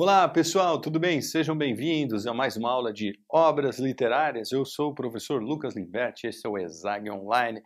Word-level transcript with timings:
Olá 0.00 0.28
pessoal, 0.28 0.80
tudo 0.80 1.00
bem? 1.00 1.20
Sejam 1.20 1.58
bem-vindos 1.58 2.24
a 2.24 2.32
mais 2.32 2.56
uma 2.56 2.70
aula 2.70 2.92
de 2.92 3.18
obras 3.28 3.80
literárias. 3.80 4.52
Eu 4.52 4.64
sou 4.64 4.92
o 4.92 4.94
professor 4.94 5.42
Lucas 5.42 5.74
Limberti, 5.74 6.28
esse 6.28 6.46
é 6.46 6.48
o 6.48 6.56
ESAG 6.56 7.10
Online. 7.10 7.60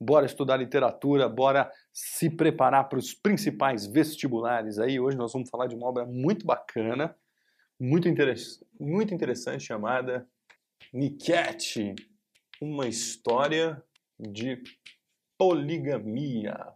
Bora 0.00 0.26
estudar 0.26 0.56
literatura, 0.56 1.28
bora 1.28 1.70
se 1.92 2.28
preparar 2.28 2.88
para 2.88 2.98
os 2.98 3.14
principais 3.14 3.86
vestibulares 3.86 4.80
aí. 4.80 4.98
Hoje 4.98 5.16
nós 5.16 5.32
vamos 5.32 5.48
falar 5.48 5.68
de 5.68 5.76
uma 5.76 5.86
obra 5.86 6.04
muito 6.04 6.44
bacana, 6.44 7.16
muito, 7.80 8.08
interess 8.08 8.58
muito 8.80 9.14
interessante, 9.14 9.62
chamada 9.62 10.28
Niket, 10.92 11.94
uma 12.60 12.88
história 12.88 13.80
de 14.18 14.60
poligamia. 15.38 16.66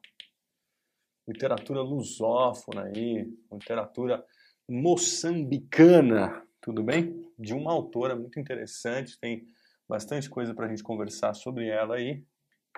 Literatura 1.27 1.81
lusófona 1.81 2.85
aí, 2.85 3.29
literatura 3.53 4.25
moçambicana, 4.71 6.47
tudo 6.61 6.81
bem? 6.81 7.29
De 7.37 7.53
uma 7.53 7.73
autora 7.73 8.15
muito 8.15 8.39
interessante, 8.39 9.19
tem 9.19 9.45
bastante 9.89 10.31
coisa 10.31 10.55
para 10.55 10.67
a 10.67 10.69
gente 10.69 10.85
conversar 10.85 11.35
sobre 11.35 11.67
ela 11.67 11.97
aí, 11.97 12.23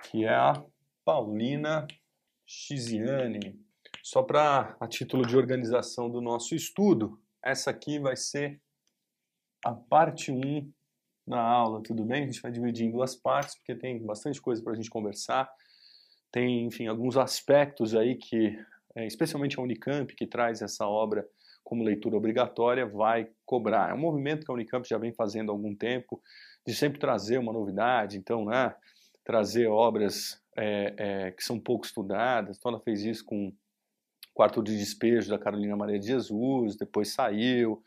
que 0.05 0.25
é 0.25 0.35
a 0.35 0.65
Paulina 1.05 1.87
Chiziane. 2.47 3.61
Só 4.03 4.23
para 4.23 4.75
a 4.81 4.89
título 4.89 5.27
de 5.27 5.37
organização 5.37 6.09
do 6.09 6.23
nosso 6.23 6.55
estudo, 6.55 7.21
essa 7.45 7.71
aqui 7.71 7.99
vai 7.99 8.17
ser 8.17 8.59
a 9.63 9.75
parte 9.75 10.33
1 10.33 10.73
da 11.27 11.43
aula, 11.43 11.83
tudo 11.83 12.05
bem? 12.05 12.23
A 12.23 12.27
gente 12.27 12.41
vai 12.41 12.51
dividir 12.51 12.87
em 12.87 12.91
duas 12.91 13.15
partes, 13.15 13.55
porque 13.57 13.75
tem 13.75 14.03
bastante 14.03 14.41
coisa 14.41 14.63
para 14.63 14.73
a 14.73 14.77
gente 14.77 14.89
conversar. 14.89 15.53
Tem, 16.33 16.65
enfim, 16.65 16.87
alguns 16.87 17.19
aspectos 17.19 17.95
aí 17.95 18.17
que, 18.17 18.59
é, 18.95 19.07
especialmente 19.07 19.61
a 19.61 19.63
Unicamp, 19.63 20.15
que 20.15 20.27
traz 20.27 20.63
essa 20.63 20.87
obra 20.87 21.29
como 21.65 21.85
leitura 21.85 22.17
obrigatória, 22.17 22.87
vai 22.87 23.29
cobrar. 23.45 23.91
É 23.91 23.95
um 23.95 23.99
movimento 23.99 24.45
que 24.45 24.51
a 24.51 24.55
Unicamp 24.55 24.89
já 24.89 24.99
vem 24.99 25.13
fazendo 25.13 25.51
há 25.51 25.55
algum 25.55 25.75
tempo, 25.75 26.21
de 26.67 26.75
sempre 26.75 26.99
trazer 26.99 27.39
uma 27.39 27.53
novidade, 27.53 28.17
então, 28.17 28.45
né, 28.45 28.75
trazer 29.25 29.69
obras 29.69 30.41
é, 30.57 30.95
é, 30.97 31.31
que 31.31 31.43
são 31.43 31.59
pouco 31.59 31.87
estudadas. 31.87 32.57
Então, 32.57 32.71
ela 32.73 32.81
fez 32.81 33.05
isso 33.05 33.25
com 33.25 33.53
Quarto 34.35 34.63
de 34.63 34.77
Despejo 34.77 35.29
da 35.31 35.39
Carolina 35.39 35.77
Maria 35.77 35.99
de 35.99 36.07
Jesus, 36.07 36.77
depois 36.77 37.13
saiu, 37.13 37.83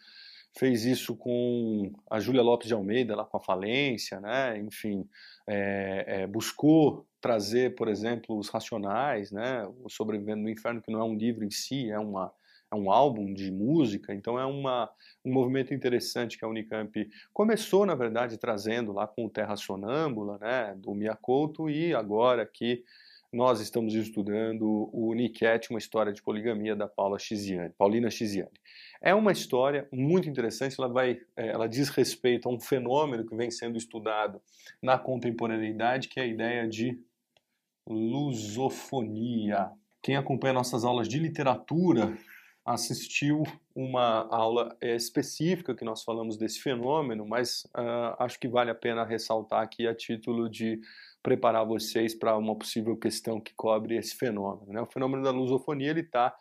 fez 0.58 0.86
isso 0.86 1.16
com 1.16 1.92
a 2.10 2.20
Júlia 2.20 2.42
Lopes 2.42 2.68
de 2.68 2.74
Almeida, 2.74 3.16
lá 3.16 3.26
com 3.26 3.38
a 3.38 3.44
Falência, 3.44 4.20
né? 4.20 4.58
enfim, 4.60 5.08
é, 5.48 6.06
é, 6.08 6.28
buscou 6.28 7.06
trazer, 7.20 7.76
por 7.76 7.88
exemplo, 7.88 8.38
os 8.38 8.50
Racionais, 8.50 9.32
né? 9.32 9.68
o 9.84 9.90
Sobrevivendo 9.90 10.44
no 10.44 10.50
Inferno, 10.50 10.82
que 10.82 10.92
não 10.92 11.00
é 11.00 11.04
um 11.04 11.16
livro 11.16 11.44
em 11.44 11.52
si, 11.52 11.90
é 11.90 12.00
uma 12.00 12.32
é 12.76 12.80
um 12.80 12.92
álbum 12.92 13.34
de 13.34 13.52
música, 13.52 14.14
então 14.14 14.38
é 14.38 14.46
uma, 14.46 14.90
um 15.24 15.32
movimento 15.32 15.74
interessante 15.74 16.38
que 16.38 16.46
a 16.46 16.48
Unicamp 16.48 17.10
começou, 17.34 17.86
na 17.86 17.96
verdade, 17.96 18.38
trazendo 18.38 18.92
lá 18.92 19.08
com 19.08 19.26
o 19.26 19.30
Terra 19.30 19.56
Sonâmbula, 19.56 20.38
né, 20.38 20.76
do 20.78 20.94
Miyakoto, 20.94 21.70
e 21.70 21.94
agora 21.94 22.46
que 22.46 22.84
nós 23.32 23.60
estamos 23.60 23.94
estudando 23.94 24.90
o 24.94 25.14
Niket, 25.14 25.70
uma 25.70 25.80
história 25.80 26.14
de 26.14 26.22
poligamia 26.22 26.76
da 26.76 26.88
Paula 26.88 27.20
Chiziane, 27.20 27.74
Paulina 27.78 28.10
Chiziane. 28.10 28.52
É 29.02 29.14
uma 29.14 29.32
história 29.32 29.88
muito 29.92 30.30
interessante, 30.30 30.76
ela, 30.80 30.88
vai, 30.88 31.20
é, 31.36 31.50
ela 31.50 31.68
diz 31.68 31.90
respeito 31.90 32.48
a 32.48 32.52
um 32.52 32.60
fenômeno 32.60 33.26
que 33.26 33.36
vem 33.36 33.52
sendo 33.52 33.78
estudado 33.78 34.42
na 34.82 34.98
contemporaneidade, 34.98 36.08
que 36.08 36.20
é 36.20 36.24
a 36.24 36.28
ideia 36.28 36.68
de 36.68 36.98
lusofonia. 37.86 39.70
Quem 40.02 40.16
acompanha 40.16 40.54
nossas 40.54 40.86
aulas 40.86 41.08
de 41.08 41.20
literatura 41.20 42.18
assistiu 42.66 43.44
uma 43.76 44.28
aula 44.30 44.76
eh, 44.82 44.96
específica 44.96 45.76
que 45.76 45.86
nós 45.86 46.04
falamos 46.04 46.36
desse 46.36 46.60
fenômeno, 46.60 47.26
mas 47.26 47.66
uh, 47.66 48.16
acho 48.18 48.40
que 48.40 48.48
vale 48.48 48.72
a 48.72 48.76
pena 48.76 49.06
ressaltar 49.06 49.62
aqui 49.62 49.86
a 49.86 49.94
título 49.94 50.50
de 50.50 50.82
preparar 51.22 51.66
vocês 51.66 52.16
para 52.16 52.36
uma 52.36 52.56
possível 52.56 52.98
questão 52.98 53.40
que 53.40 53.54
cobre 53.54 53.96
esse 53.96 54.16
fenômeno. 54.16 54.74
Né? 54.74 54.82
O 54.82 54.88
fenômeno 54.88 55.24
da 55.24 55.30
lusofonia 55.30 55.92
ele 55.92 56.02
está 56.02 56.36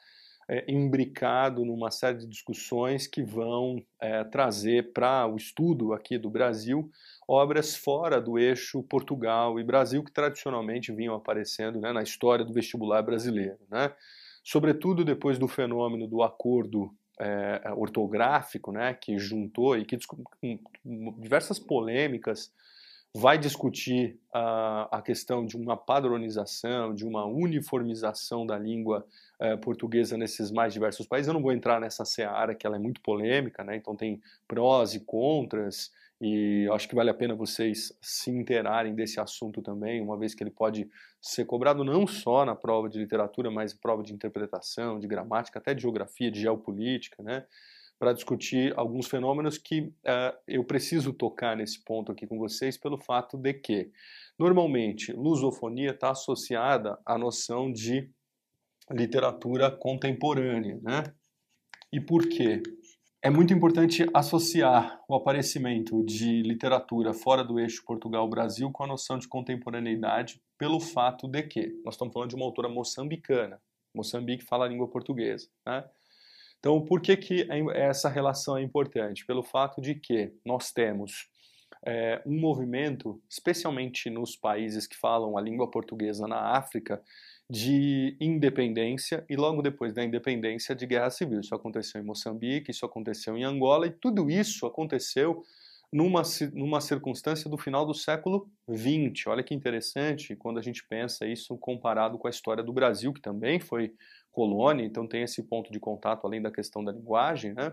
é, 0.48 0.64
imbricado 0.70 1.64
numa 1.64 1.90
série 1.90 2.18
de 2.18 2.26
discussões 2.26 3.06
que 3.06 3.22
vão 3.22 3.82
é, 4.00 4.24
trazer 4.24 4.92
para 4.92 5.26
o 5.26 5.36
estudo 5.36 5.92
aqui 5.92 6.18
do 6.18 6.30
Brasil 6.30 6.90
obras 7.26 7.76
fora 7.76 8.20
do 8.20 8.38
eixo 8.38 8.82
Portugal 8.82 9.58
e 9.58 9.64
Brasil 9.64 10.02
que 10.04 10.12
tradicionalmente 10.12 10.92
vinham 10.92 11.14
aparecendo 11.14 11.80
né, 11.80 11.92
na 11.92 12.02
história 12.02 12.44
do 12.44 12.52
vestibular 12.52 13.02
brasileiro. 13.02 13.58
Né? 13.70 13.90
Sobretudo 14.44 15.04
depois 15.04 15.38
do 15.38 15.48
fenômeno 15.48 16.06
do 16.06 16.22
acordo 16.22 16.94
é, 17.18 17.72
ortográfico, 17.74 18.70
né, 18.70 18.92
que 18.92 19.18
juntou 19.18 19.76
e 19.76 19.84
que 19.84 19.98
diversas 21.18 21.58
polêmicas 21.58 22.52
vai 23.16 23.38
discutir 23.38 24.18
a, 24.32 24.98
a 24.98 25.00
questão 25.00 25.46
de 25.46 25.56
uma 25.56 25.76
padronização, 25.76 26.92
de 26.92 27.06
uma 27.06 27.24
uniformização 27.24 28.44
da 28.44 28.58
língua 28.58 29.06
é, 29.38 29.56
portuguesa 29.56 30.16
nesses 30.16 30.50
mais 30.50 30.72
diversos 30.72 31.06
países. 31.06 31.28
Eu 31.28 31.34
não 31.34 31.42
vou 31.42 31.52
entrar 31.52 31.80
nessa 31.80 32.04
seara 32.04 32.54
que 32.54 32.66
ela 32.66 32.76
é 32.76 32.78
muito 32.78 33.00
polêmica, 33.00 33.64
né, 33.64 33.76
então 33.76 33.96
tem 33.96 34.20
prós 34.46 34.94
e 34.94 35.00
contras, 35.00 35.92
e 36.26 36.66
acho 36.72 36.88
que 36.88 36.94
vale 36.94 37.10
a 37.10 37.14
pena 37.14 37.34
vocês 37.34 37.94
se 38.00 38.30
interarem 38.30 38.94
desse 38.94 39.20
assunto 39.20 39.60
também, 39.60 40.00
uma 40.00 40.16
vez 40.16 40.34
que 40.34 40.42
ele 40.42 40.50
pode 40.50 40.88
ser 41.20 41.44
cobrado 41.44 41.84
não 41.84 42.06
só 42.06 42.46
na 42.46 42.54
prova 42.54 42.88
de 42.88 42.98
literatura, 42.98 43.50
mas 43.50 43.74
prova 43.74 44.02
de 44.02 44.14
interpretação, 44.14 44.98
de 44.98 45.06
gramática, 45.06 45.58
até 45.58 45.74
de 45.74 45.82
geografia, 45.82 46.30
de 46.30 46.40
geopolítica, 46.40 47.22
né? 47.22 47.44
Para 47.98 48.14
discutir 48.14 48.72
alguns 48.74 49.06
fenômenos 49.06 49.58
que 49.58 49.80
uh, 49.82 50.34
eu 50.48 50.64
preciso 50.64 51.12
tocar 51.12 51.54
nesse 51.54 51.84
ponto 51.84 52.10
aqui 52.10 52.26
com 52.26 52.38
vocês, 52.38 52.78
pelo 52.78 52.96
fato 52.96 53.36
de 53.36 53.52
que, 53.52 53.90
normalmente, 54.38 55.12
lusofonia 55.12 55.90
está 55.90 56.12
associada 56.12 56.98
à 57.04 57.18
noção 57.18 57.70
de 57.70 58.10
literatura 58.90 59.70
contemporânea, 59.70 60.80
né? 60.82 61.04
E 61.92 62.00
por 62.00 62.26
quê? 62.26 62.62
É 63.24 63.30
muito 63.30 63.54
importante 63.54 64.04
associar 64.12 65.02
o 65.08 65.14
aparecimento 65.14 66.04
de 66.04 66.42
literatura 66.42 67.14
fora 67.14 67.42
do 67.42 67.58
eixo 67.58 67.82
Portugal-Brasil 67.82 68.70
com 68.70 68.84
a 68.84 68.86
noção 68.86 69.18
de 69.18 69.26
contemporaneidade, 69.26 70.42
pelo 70.58 70.78
fato 70.78 71.26
de 71.26 71.42
que 71.42 71.80
nós 71.82 71.94
estamos 71.94 72.12
falando 72.12 72.28
de 72.28 72.36
uma 72.36 72.44
autora 72.44 72.68
moçambicana. 72.68 73.58
Moçambique 73.94 74.44
fala 74.44 74.66
a 74.66 74.68
língua 74.68 74.90
portuguesa. 74.90 75.48
Né? 75.66 75.82
Então, 76.58 76.84
por 76.84 77.00
que, 77.00 77.16
que 77.16 77.48
essa 77.72 78.10
relação 78.10 78.58
é 78.58 78.62
importante? 78.62 79.24
Pelo 79.24 79.42
fato 79.42 79.80
de 79.80 79.94
que 79.94 80.30
nós 80.44 80.70
temos 80.70 81.30
é, 81.86 82.22
um 82.26 82.38
movimento, 82.38 83.22
especialmente 83.26 84.10
nos 84.10 84.36
países 84.36 84.86
que 84.86 84.98
falam 84.98 85.38
a 85.38 85.40
língua 85.40 85.70
portuguesa 85.70 86.26
na 86.28 86.58
África, 86.58 87.02
de 87.54 88.16
independência 88.20 89.24
e 89.30 89.36
logo 89.36 89.62
depois 89.62 89.94
da 89.94 90.02
independência 90.02 90.74
de 90.74 90.84
guerra 90.86 91.08
civil. 91.08 91.38
Isso 91.38 91.54
aconteceu 91.54 92.00
em 92.00 92.04
Moçambique, 92.04 92.72
isso 92.72 92.84
aconteceu 92.84 93.36
em 93.36 93.44
Angola 93.44 93.86
e 93.86 93.90
tudo 93.90 94.28
isso 94.28 94.66
aconteceu 94.66 95.40
numa, 95.92 96.22
numa 96.52 96.80
circunstância 96.80 97.48
do 97.48 97.56
final 97.56 97.86
do 97.86 97.94
século 97.94 98.50
XX. 98.68 99.28
Olha 99.28 99.44
que 99.44 99.54
interessante 99.54 100.34
quando 100.34 100.58
a 100.58 100.62
gente 100.62 100.84
pensa 100.88 101.28
isso 101.28 101.56
comparado 101.56 102.18
com 102.18 102.26
a 102.26 102.30
história 102.30 102.60
do 102.60 102.72
Brasil, 102.72 103.12
que 103.12 103.20
também 103.20 103.60
foi 103.60 103.94
colônia, 104.32 104.84
então 104.84 105.06
tem 105.06 105.22
esse 105.22 105.44
ponto 105.44 105.70
de 105.70 105.78
contato 105.78 106.26
além 106.26 106.42
da 106.42 106.50
questão 106.50 106.82
da 106.82 106.90
linguagem, 106.90 107.54
né? 107.54 107.72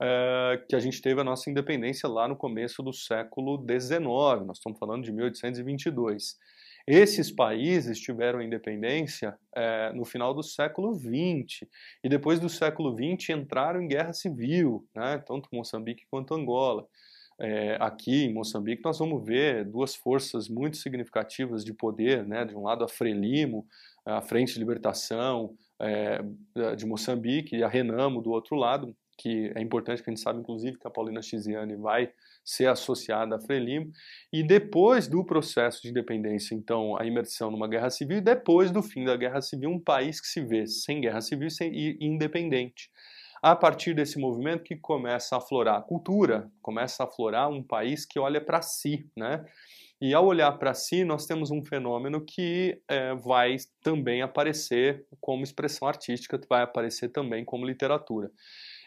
É, 0.00 0.64
que 0.68 0.74
a 0.74 0.80
gente 0.80 1.00
teve 1.00 1.20
a 1.20 1.24
nossa 1.24 1.48
independência 1.48 2.08
lá 2.08 2.26
no 2.26 2.34
começo 2.34 2.82
do 2.82 2.92
século 2.92 3.56
XIX, 3.56 4.00
nós 4.44 4.56
estamos 4.56 4.80
falando 4.80 5.04
de 5.04 5.12
1822. 5.12 6.36
Esses 6.86 7.30
países 7.30 8.00
tiveram 8.00 8.42
independência 8.42 9.36
é, 9.54 9.92
no 9.92 10.04
final 10.04 10.34
do 10.34 10.42
século 10.42 10.94
XX 10.94 11.68
e 12.02 12.08
depois 12.08 12.40
do 12.40 12.48
século 12.48 12.94
XX 12.96 13.30
entraram 13.30 13.80
em 13.80 13.88
guerra 13.88 14.12
civil, 14.12 14.86
né, 14.94 15.22
tanto 15.26 15.48
Moçambique 15.52 16.04
quanto 16.10 16.34
Angola. 16.34 16.86
É, 17.38 17.76
aqui 17.80 18.24
em 18.24 18.32
Moçambique 18.32 18.84
nós 18.84 18.98
vamos 18.98 19.24
ver 19.24 19.64
duas 19.64 19.94
forças 19.94 20.48
muito 20.48 20.76
significativas 20.76 21.64
de 21.64 21.72
poder, 21.72 22.26
né, 22.26 22.44
de 22.44 22.54
um 22.54 22.62
lado 22.62 22.84
a 22.84 22.88
Frelimo, 22.88 23.66
a 24.04 24.20
Frente 24.20 24.54
de 24.54 24.58
Libertação 24.58 25.54
é, 25.80 26.20
de 26.76 26.86
Moçambique, 26.86 27.56
e 27.56 27.62
a 27.62 27.68
Renamo 27.68 28.20
do 28.20 28.30
outro 28.30 28.56
lado, 28.56 28.94
que 29.16 29.52
é 29.54 29.60
importante 29.60 30.02
que 30.02 30.10
a 30.10 30.12
gente 30.12 30.22
sabe, 30.22 30.40
inclusive, 30.40 30.78
que 30.78 30.86
a 30.86 30.90
Paulina 30.90 31.22
Chiziane 31.22 31.76
vai 31.76 32.12
ser 32.44 32.66
associada 32.66 33.36
a 33.36 33.40
Frelimo, 33.40 33.90
e 34.32 34.42
depois 34.42 35.06
do 35.08 35.24
processo 35.24 35.82
de 35.82 35.90
independência, 35.90 36.54
então, 36.54 36.98
a 36.98 37.06
imersão 37.06 37.50
numa 37.50 37.68
guerra 37.68 37.90
civil, 37.90 38.18
e 38.18 38.20
depois 38.20 38.70
do 38.70 38.82
fim 38.82 39.04
da 39.04 39.16
guerra 39.16 39.40
civil, 39.40 39.70
um 39.70 39.80
país 39.80 40.20
que 40.20 40.26
se 40.26 40.40
vê 40.40 40.66
sem 40.66 41.00
guerra 41.00 41.20
civil 41.20 41.48
e 41.60 41.98
independente. 42.00 42.90
A 43.42 43.56
partir 43.56 43.92
desse 43.92 44.20
movimento 44.20 44.62
que 44.62 44.76
começa 44.76 45.34
a 45.34 45.38
aflorar 45.38 45.76
a 45.76 45.82
cultura, 45.82 46.48
começa 46.62 47.02
a 47.02 47.06
aflorar 47.06 47.50
um 47.50 47.60
país 47.60 48.06
que 48.06 48.18
olha 48.18 48.40
para 48.40 48.62
si, 48.62 49.04
né? 49.16 49.44
E 50.00 50.14
ao 50.14 50.26
olhar 50.26 50.50
para 50.58 50.74
si, 50.74 51.04
nós 51.04 51.26
temos 51.26 51.52
um 51.52 51.64
fenômeno 51.64 52.24
que 52.24 52.80
é, 52.88 53.14
vai 53.14 53.56
também 53.82 54.20
aparecer 54.20 55.04
como 55.20 55.44
expressão 55.44 55.86
artística, 55.86 56.40
vai 56.48 56.62
aparecer 56.62 57.08
também 57.10 57.44
como 57.44 57.66
literatura. 57.66 58.30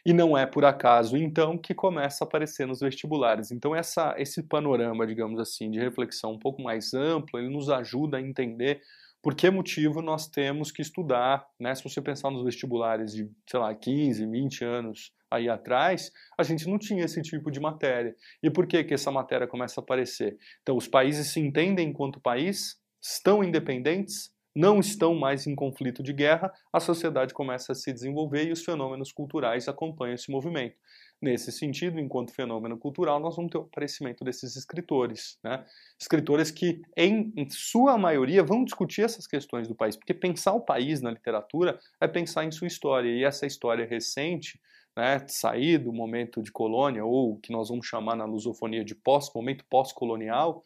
E 0.06 0.14
não 0.14 0.38
é 0.38 0.46
por 0.46 0.64
acaso, 0.64 1.18
então, 1.18 1.58
que 1.58 1.74
começa 1.74 2.24
a 2.24 2.28
aparecer 2.28 2.68
nos 2.68 2.80
vestibulares. 2.80 3.52
Então, 3.52 3.76
essa, 3.76 4.14
esse 4.20 4.44
panorama, 4.44 5.08
digamos 5.08 5.40
assim, 5.40 5.72
de 5.72 5.80
reflexão 5.80 6.34
um 6.34 6.40
pouco 6.40 6.62
mais 6.62 6.94
amplo, 6.94 7.40
ele 7.40 7.50
nos 7.50 7.70
ajuda 7.70 8.18
a 8.18 8.22
entender 8.22 8.82
por 9.26 9.34
que 9.34 9.50
motivo 9.50 10.04
nós 10.04 10.28
temos 10.28 10.72
que 10.72 10.84
estudar, 10.84 11.48
né? 11.60 11.74
Se 11.74 11.84
você 11.84 12.00
pensar 12.00 12.30
nos 12.30 12.44
vestibulares 12.44 13.12
de, 13.12 13.28
sei 13.50 13.60
lá, 13.60 13.74
15, 13.74 14.24
20 14.28 14.64
anos 14.64 15.12
aí 15.32 15.50
atrás, 15.50 16.12
a 16.38 16.44
gente 16.44 16.68
não 16.68 16.78
tinha 16.78 17.04
esse 17.04 17.20
tipo 17.24 17.50
de 17.50 17.60
matéria. 17.60 18.16
E 18.44 18.52
por 18.52 18.68
que 18.68 18.84
que 18.84 18.94
essa 18.94 19.10
matéria 19.10 19.48
começa 19.48 19.82
a 19.82 19.84
aparecer? 19.84 20.38
Então, 20.62 20.78
os 20.78 20.88
países 20.88 21.34
se 21.34 21.40
entendem 21.40 21.90
enquanto 21.90 22.20
país, 22.20 22.80
estão 23.02 23.44
independentes, 23.44 24.32
não 24.56 24.80
estão 24.80 25.14
mais 25.14 25.46
em 25.46 25.54
conflito 25.54 26.02
de 26.02 26.14
guerra, 26.14 26.54
a 26.72 26.80
sociedade 26.80 27.34
começa 27.34 27.74
a 27.74 27.76
se 27.76 27.92
desenvolver 27.92 28.48
e 28.48 28.52
os 28.54 28.64
fenômenos 28.64 29.12
culturais 29.12 29.68
acompanham 29.68 30.16
esse 30.16 30.32
movimento. 30.32 30.78
Nesse 31.22 31.52
sentido, 31.52 32.00
enquanto 32.00 32.34
fenômeno 32.34 32.78
cultural, 32.78 33.20
nós 33.20 33.36
vamos 33.36 33.52
ter 33.52 33.58
o 33.58 33.62
aparecimento 33.62 34.24
desses 34.24 34.56
escritores. 34.56 35.38
Né? 35.44 35.66
Escritores 36.00 36.52
que, 36.52 36.82
em, 36.96 37.34
em, 37.36 37.50
sua 37.50 37.98
maioria, 37.98 38.44
vão 38.44 38.64
discutir 38.64 39.02
essas 39.02 39.28
questões 39.28 39.68
do 39.68 39.76
país, 39.76 39.96
porque 39.96 40.14
pensar 40.14 40.54
o 40.54 40.62
país 40.62 41.02
na 41.02 41.12
literatura 41.12 41.80
é 42.00 42.08
pensar 42.08 42.46
em 42.46 42.52
sua 42.52 42.68
história, 42.68 43.10
e 43.10 43.24
essa 43.24 43.46
história 43.46 43.86
recente, 43.86 44.60
né, 44.96 45.26
sair 45.28 45.78
do 45.78 45.92
momento 45.92 46.42
de 46.42 46.52
colônia, 46.52 47.04
ou 47.04 47.34
o 47.34 47.40
que 47.40 47.52
nós 47.52 47.70
vamos 47.70 47.86
chamar 47.86 48.16
na 48.16 48.26
lusofonia 48.26 48.84
de 48.84 48.96
pós, 48.96 49.30
momento 49.34 49.66
pós-colonial, 49.70 50.64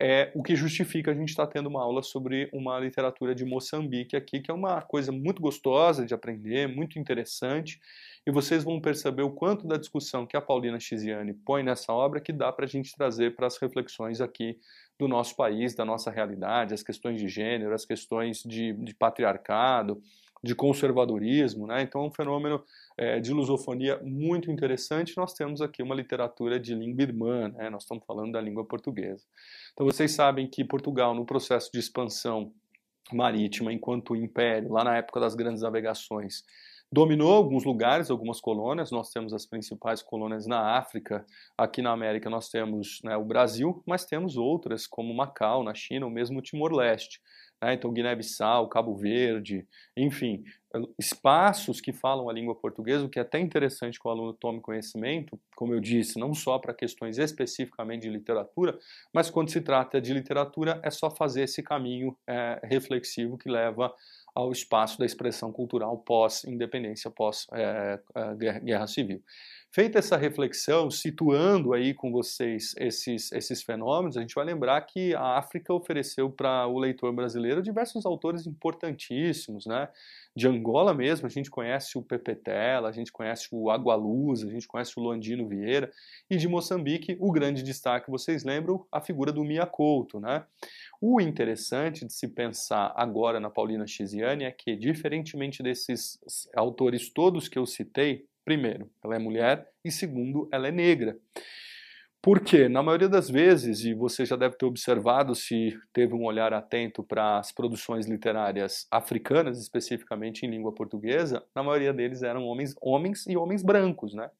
é 0.00 0.32
o 0.34 0.42
que 0.42 0.56
justifica 0.56 1.10
a 1.10 1.14
gente 1.14 1.30
estar 1.30 1.46
tá 1.46 1.52
tendo 1.52 1.68
uma 1.68 1.82
aula 1.82 2.02
sobre 2.02 2.48
uma 2.52 2.78
literatura 2.78 3.34
de 3.34 3.44
Moçambique 3.44 4.16
aqui, 4.16 4.40
que 4.40 4.50
é 4.50 4.54
uma 4.54 4.80
coisa 4.80 5.12
muito 5.12 5.40
gostosa 5.40 6.06
de 6.06 6.14
aprender, 6.14 6.66
muito 6.66 6.98
interessante, 6.98 7.80
e 8.26 8.30
vocês 8.30 8.64
vão 8.64 8.80
perceber 8.80 9.22
o 9.22 9.30
quanto 9.30 9.66
da 9.66 9.76
discussão 9.76 10.26
que 10.26 10.36
a 10.36 10.40
Paulina 10.40 10.78
Chiziane 10.78 11.34
põe 11.34 11.62
nessa 11.62 11.92
obra 11.92 12.20
que 12.20 12.32
dá 12.32 12.52
para 12.52 12.64
a 12.64 12.68
gente 12.68 12.94
trazer 12.94 13.34
para 13.34 13.46
as 13.46 13.56
reflexões 13.58 14.20
aqui 14.20 14.58
do 14.98 15.08
nosso 15.08 15.34
país, 15.36 15.74
da 15.74 15.84
nossa 15.84 16.10
realidade, 16.10 16.74
as 16.74 16.82
questões 16.82 17.20
de 17.20 17.28
gênero, 17.28 17.74
as 17.74 17.84
questões 17.84 18.42
de, 18.42 18.72
de 18.74 18.94
patriarcado, 18.94 20.00
de 20.42 20.54
conservadorismo, 20.54 21.66
né? 21.66 21.82
Então 21.82 22.02
é 22.02 22.06
um 22.06 22.10
fenômeno 22.10 22.62
é, 22.96 23.20
de 23.20 23.32
lusofonia 23.32 24.00
muito 24.02 24.50
interessante. 24.50 25.16
Nós 25.16 25.32
temos 25.32 25.60
aqui 25.60 25.82
uma 25.82 25.94
literatura 25.94 26.58
de 26.58 26.74
língua 26.74 27.02
irmã, 27.02 27.48
né? 27.48 27.70
Nós 27.70 27.82
estamos 27.84 28.04
falando 28.04 28.32
da 28.32 28.40
língua 28.40 28.64
portuguesa. 28.64 29.24
Então 29.72 29.86
vocês 29.86 30.10
sabem 30.12 30.48
que 30.48 30.64
Portugal, 30.64 31.14
no 31.14 31.24
processo 31.24 31.70
de 31.72 31.78
expansão 31.78 32.52
marítima 33.12 33.72
enquanto 33.72 34.16
império, 34.16 34.72
lá 34.72 34.82
na 34.82 34.96
época 34.96 35.20
das 35.20 35.34
grandes 35.34 35.62
navegações, 35.62 36.44
dominou 36.92 37.32
alguns 37.32 37.64
lugares, 37.64 38.10
algumas 38.10 38.40
colônias. 38.40 38.90
Nós 38.90 39.10
temos 39.10 39.32
as 39.32 39.46
principais 39.46 40.02
colônias 40.02 40.46
na 40.46 40.76
África, 40.76 41.24
aqui 41.56 41.80
na 41.80 41.90
América 41.90 42.28
nós 42.28 42.50
temos 42.50 43.00
né, 43.02 43.16
o 43.16 43.24
Brasil, 43.24 43.82
mas 43.86 44.04
temos 44.04 44.36
outras 44.36 44.86
como 44.86 45.14
Macau, 45.14 45.64
na 45.64 45.72
China, 45.72 46.06
ou 46.06 46.12
mesmo 46.12 46.42
Timor-Leste. 46.42 47.20
Né? 47.62 47.74
Então, 47.74 47.92
Guiné-Bissau, 47.92 48.68
Cabo 48.68 48.96
Verde, 48.96 49.64
enfim, 49.96 50.42
espaços 50.98 51.80
que 51.80 51.92
falam 51.92 52.28
a 52.28 52.32
língua 52.32 52.54
portuguesa, 52.54 53.04
o 53.04 53.08
que 53.08 53.18
é 53.18 53.22
até 53.22 53.38
interessante 53.38 54.00
que 54.00 54.08
o 54.08 54.10
aluno 54.10 54.32
tome 54.32 54.60
conhecimento, 54.60 55.38
como 55.54 55.72
eu 55.72 55.80
disse, 55.80 56.18
não 56.18 56.34
só 56.34 56.58
para 56.58 56.74
questões 56.74 57.18
especificamente 57.18 58.02
de 58.02 58.08
literatura, 58.08 58.78
mas 59.14 59.30
quando 59.30 59.50
se 59.50 59.60
trata 59.60 60.00
de 60.00 60.12
literatura 60.12 60.80
é 60.82 60.90
só 60.90 61.10
fazer 61.10 61.42
esse 61.42 61.62
caminho 61.62 62.16
é, 62.26 62.60
reflexivo 62.64 63.38
que 63.38 63.48
leva 63.48 63.94
ao 64.34 64.50
espaço 64.50 64.98
da 64.98 65.04
expressão 65.04 65.52
cultural 65.52 65.98
pós-independência, 65.98 67.10
pós-guerra 67.10 68.84
é, 68.84 68.86
civil. 68.86 69.22
Feita 69.74 70.00
essa 70.00 70.18
reflexão, 70.18 70.90
situando 70.90 71.72
aí 71.72 71.94
com 71.94 72.12
vocês 72.12 72.74
esses, 72.76 73.32
esses 73.32 73.62
fenômenos, 73.62 74.18
a 74.18 74.20
gente 74.20 74.34
vai 74.34 74.44
lembrar 74.44 74.78
que 74.82 75.14
a 75.14 75.38
África 75.38 75.72
ofereceu 75.72 76.28
para 76.28 76.66
o 76.66 76.78
leitor 76.78 77.10
brasileiro 77.10 77.62
diversos 77.62 78.04
autores 78.04 78.46
importantíssimos, 78.46 79.64
né? 79.64 79.88
De 80.36 80.46
Angola 80.46 80.92
mesmo, 80.92 81.26
a 81.26 81.30
gente 81.30 81.50
conhece 81.50 81.96
o 81.96 82.02
Pepe 82.02 82.34
Tela, 82.34 82.90
a 82.90 82.92
gente 82.92 83.10
conhece 83.10 83.48
o 83.50 83.70
Agualuz, 83.70 84.42
a 84.44 84.50
gente 84.50 84.68
conhece 84.68 84.92
o 84.98 85.02
Luandino 85.02 85.48
Vieira, 85.48 85.90
e 86.28 86.36
de 86.36 86.46
Moçambique, 86.46 87.16
o 87.18 87.32
grande 87.32 87.62
destaque, 87.62 88.10
vocês 88.10 88.44
lembram, 88.44 88.86
a 88.92 89.00
figura 89.00 89.32
do 89.32 89.42
Mia 89.42 89.64
Couto, 89.64 90.20
né? 90.20 90.44
O 91.00 91.18
interessante 91.18 92.04
de 92.04 92.12
se 92.12 92.28
pensar 92.28 92.92
agora 92.94 93.40
na 93.40 93.48
Paulina 93.48 93.86
Chiziane 93.86 94.44
é 94.44 94.50
que, 94.50 94.76
diferentemente 94.76 95.62
desses 95.62 96.18
autores 96.54 97.08
todos 97.08 97.48
que 97.48 97.58
eu 97.58 97.64
citei, 97.64 98.26
Primeiro, 98.44 98.90
ela 99.04 99.16
é 99.16 99.18
mulher 99.18 99.68
e 99.84 99.90
segundo, 99.90 100.48
ela 100.52 100.68
é 100.68 100.70
negra. 100.70 101.16
Porque, 102.24 102.68
na 102.68 102.84
maioria 102.84 103.08
das 103.08 103.28
vezes, 103.28 103.84
e 103.84 103.94
você 103.94 104.24
já 104.24 104.36
deve 104.36 104.56
ter 104.56 104.64
observado 104.64 105.34
se 105.34 105.76
teve 105.92 106.14
um 106.14 106.24
olhar 106.24 106.52
atento 106.52 107.02
para 107.02 107.38
as 107.38 107.50
produções 107.50 108.06
literárias 108.06 108.86
africanas, 108.92 109.58
especificamente 109.58 110.46
em 110.46 110.50
língua 110.50 110.72
portuguesa, 110.72 111.44
na 111.52 111.64
maioria 111.64 111.92
deles 111.92 112.22
eram 112.22 112.44
homens, 112.44 112.76
homens 112.80 113.26
e 113.26 113.36
homens 113.36 113.64
brancos, 113.64 114.14
né? 114.14 114.30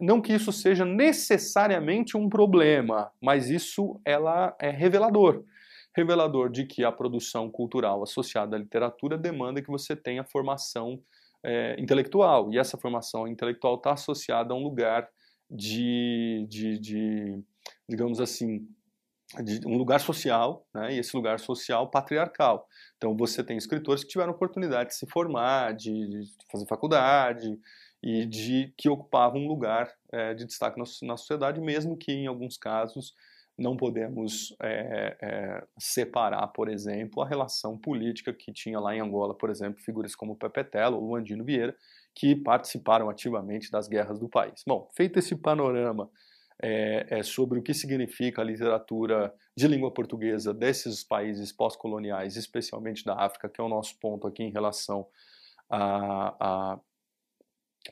Não 0.00 0.20
que 0.20 0.32
isso 0.32 0.50
seja 0.50 0.84
necessariamente 0.84 2.16
um 2.16 2.28
problema, 2.28 3.12
mas 3.22 3.48
isso 3.48 4.00
ela 4.04 4.56
é 4.58 4.70
revelador. 4.70 5.44
Revelador 5.94 6.50
de 6.50 6.64
que 6.64 6.84
a 6.84 6.90
produção 6.90 7.48
cultural 7.48 8.02
associada 8.02 8.56
à 8.56 8.58
literatura 8.58 9.16
demanda 9.16 9.62
que 9.62 9.70
você 9.70 9.94
tenha 9.94 10.24
formação 10.24 11.00
é, 11.44 11.80
intelectual. 11.80 12.52
E 12.52 12.58
essa 12.58 12.78
formação 12.78 13.26
intelectual 13.26 13.76
está 13.76 13.92
associada 13.92 14.52
a 14.52 14.56
um 14.56 14.62
lugar 14.62 15.08
de, 15.50 16.46
de, 16.48 16.78
de 16.78 17.44
digamos 17.88 18.20
assim, 18.20 18.66
de 19.42 19.66
um 19.66 19.76
lugar 19.76 20.00
social, 20.00 20.66
né, 20.74 20.94
e 20.94 20.98
esse 20.98 21.14
lugar 21.14 21.38
social 21.38 21.90
patriarcal. 21.90 22.66
Então 22.96 23.16
você 23.16 23.44
tem 23.44 23.56
escritores 23.56 24.02
que 24.02 24.10
tiveram 24.10 24.32
oportunidade 24.32 24.90
de 24.90 24.96
se 24.96 25.06
formar, 25.06 25.74
de, 25.74 25.92
de 25.92 26.22
fazer 26.50 26.66
faculdade 26.66 27.58
e 28.02 28.24
de 28.24 28.72
que 28.76 28.88
ocupavam 28.88 29.40
um 29.40 29.48
lugar 29.48 29.92
é, 30.12 30.32
de 30.32 30.46
destaque 30.46 30.78
na, 30.78 30.84
na 31.06 31.16
sociedade, 31.16 31.60
mesmo 31.60 31.96
que 31.96 32.12
em 32.12 32.26
alguns 32.26 32.56
casos 32.56 33.14
não 33.58 33.76
podemos 33.76 34.54
é, 34.62 35.16
é, 35.20 35.66
separar, 35.78 36.46
por 36.48 36.68
exemplo, 36.68 37.22
a 37.22 37.28
relação 37.28 37.76
política 37.76 38.32
que 38.32 38.52
tinha 38.52 38.78
lá 38.78 38.94
em 38.94 39.00
Angola, 39.00 39.34
por 39.36 39.50
exemplo, 39.50 39.82
figuras 39.82 40.14
como 40.14 40.36
Pepe 40.36 40.62
Telo 40.64 40.96
ou 40.96 41.08
Luandino 41.08 41.44
Vieira, 41.44 41.76
que 42.14 42.36
participaram 42.36 43.10
ativamente 43.10 43.70
das 43.70 43.88
guerras 43.88 44.18
do 44.18 44.28
país. 44.28 44.62
Bom, 44.66 44.88
feito 44.96 45.18
esse 45.18 45.34
panorama 45.34 46.08
é, 46.60 47.22
sobre 47.22 47.58
o 47.58 47.62
que 47.62 47.74
significa 47.74 48.42
a 48.42 48.44
literatura 48.44 49.34
de 49.56 49.66
língua 49.66 49.92
portuguesa 49.92 50.54
desses 50.54 51.04
países 51.04 51.52
pós-coloniais, 51.52 52.36
especialmente 52.36 53.04
da 53.04 53.14
África, 53.14 53.48
que 53.48 53.60
é 53.60 53.64
o 53.64 53.68
nosso 53.68 53.98
ponto 53.98 54.26
aqui 54.26 54.42
em 54.42 54.52
relação 54.52 55.06
a, 55.70 56.36
a, 56.40 56.80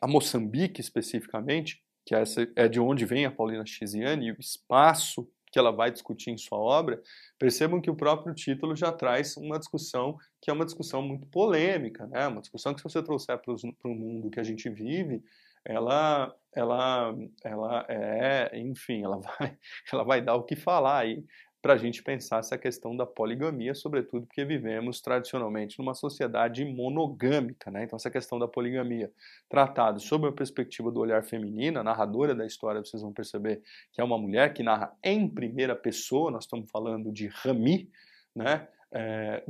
a 0.01 0.07
Moçambique 0.07 0.81
especificamente, 0.81 1.83
que 2.05 2.15
essa 2.15 2.49
é 2.55 2.69
de 2.69 2.79
onde 2.81 3.05
vem 3.05 3.27
a 3.27 3.31
Paulina 3.31 3.67
Chiziane, 3.67 4.29
e 4.29 4.33
o 4.33 4.41
espaço 4.41 5.29
que 5.57 5.59
ela 5.59 5.73
vai 5.73 5.91
discutir 5.91 6.29
em 6.29 6.37
sua 6.37 6.59
obra, 6.59 7.01
percebam 7.39 7.81
que 7.81 7.91
o 7.91 7.97
próprio 7.97 8.35
título 8.35 8.77
já 8.77 8.93
traz 8.93 9.39
uma 9.39 9.59
discussão 9.59 10.19
que 10.39 10.51
é 10.51 10.53
uma 10.53 10.67
discussão 10.67 11.01
muito 11.01 11.27
polêmica, 11.29 12.07
né? 12.09 12.27
Uma 12.27 12.43
discussão 12.43 12.75
que 12.75 12.81
se 12.81 12.85
você 12.85 13.03
trouxer 13.03 13.39
para 13.39 13.55
o 13.91 13.95
mundo 13.95 14.29
que 14.29 14.39
a 14.39 14.43
gente 14.43 14.69
vive, 14.69 15.25
ela, 15.65 16.31
ela, 16.55 17.15
ela 17.43 17.87
é, 17.89 18.51
enfim, 18.59 19.03
ela 19.03 19.19
vai, 19.19 19.57
ela 19.91 20.05
vai 20.05 20.21
dar 20.21 20.35
o 20.35 20.45
que 20.45 20.55
falar 20.55 20.99
aí 20.99 21.25
para 21.63 21.75
a 21.75 21.77
gente 21.77 22.03
pensar 22.03 22.39
essa 22.39 22.57
questão 22.57 22.97
da 22.97 23.05
poligamia, 23.05 23.75
sobretudo 23.75 24.27
porque 24.27 24.45
vivemos 24.45 25.01
tradicionalmente 25.01 25.79
numa 25.79 25.95
sociedade 25.95 26.65
monogâmica, 26.65 27.71
né? 27.71 27.85
Então 27.85 27.97
essa 27.97 28.11
questão 28.11 28.39
da 28.39 28.47
poligamia, 28.47 29.11
tratado 29.49 29.99
sob 29.99 30.29
a 30.29 30.33
perspectiva 30.33 30.91
do 30.91 31.01
olhar 31.01 31.25
feminino, 31.25 31.81
a 31.81 31.83
narradora 31.83 32.35
da 32.35 32.47
história, 32.47 32.85
vocês 32.85 33.03
vão 33.03 33.13
perceber 33.13 33.63
que 33.93 34.01
é 34.01 34.05
uma 34.05 34.19
mulher 34.19 34.53
que 34.53 34.63
narra 34.63 34.97
em 35.03 35.29
primeira 35.29 35.75
pessoa, 35.75 36.31
nós 36.31 36.45
estamos 36.45 36.71
falando 36.71 37.11
de 37.11 37.27
Rami, 37.27 37.91
né? 38.35 38.69
É, 38.93 39.43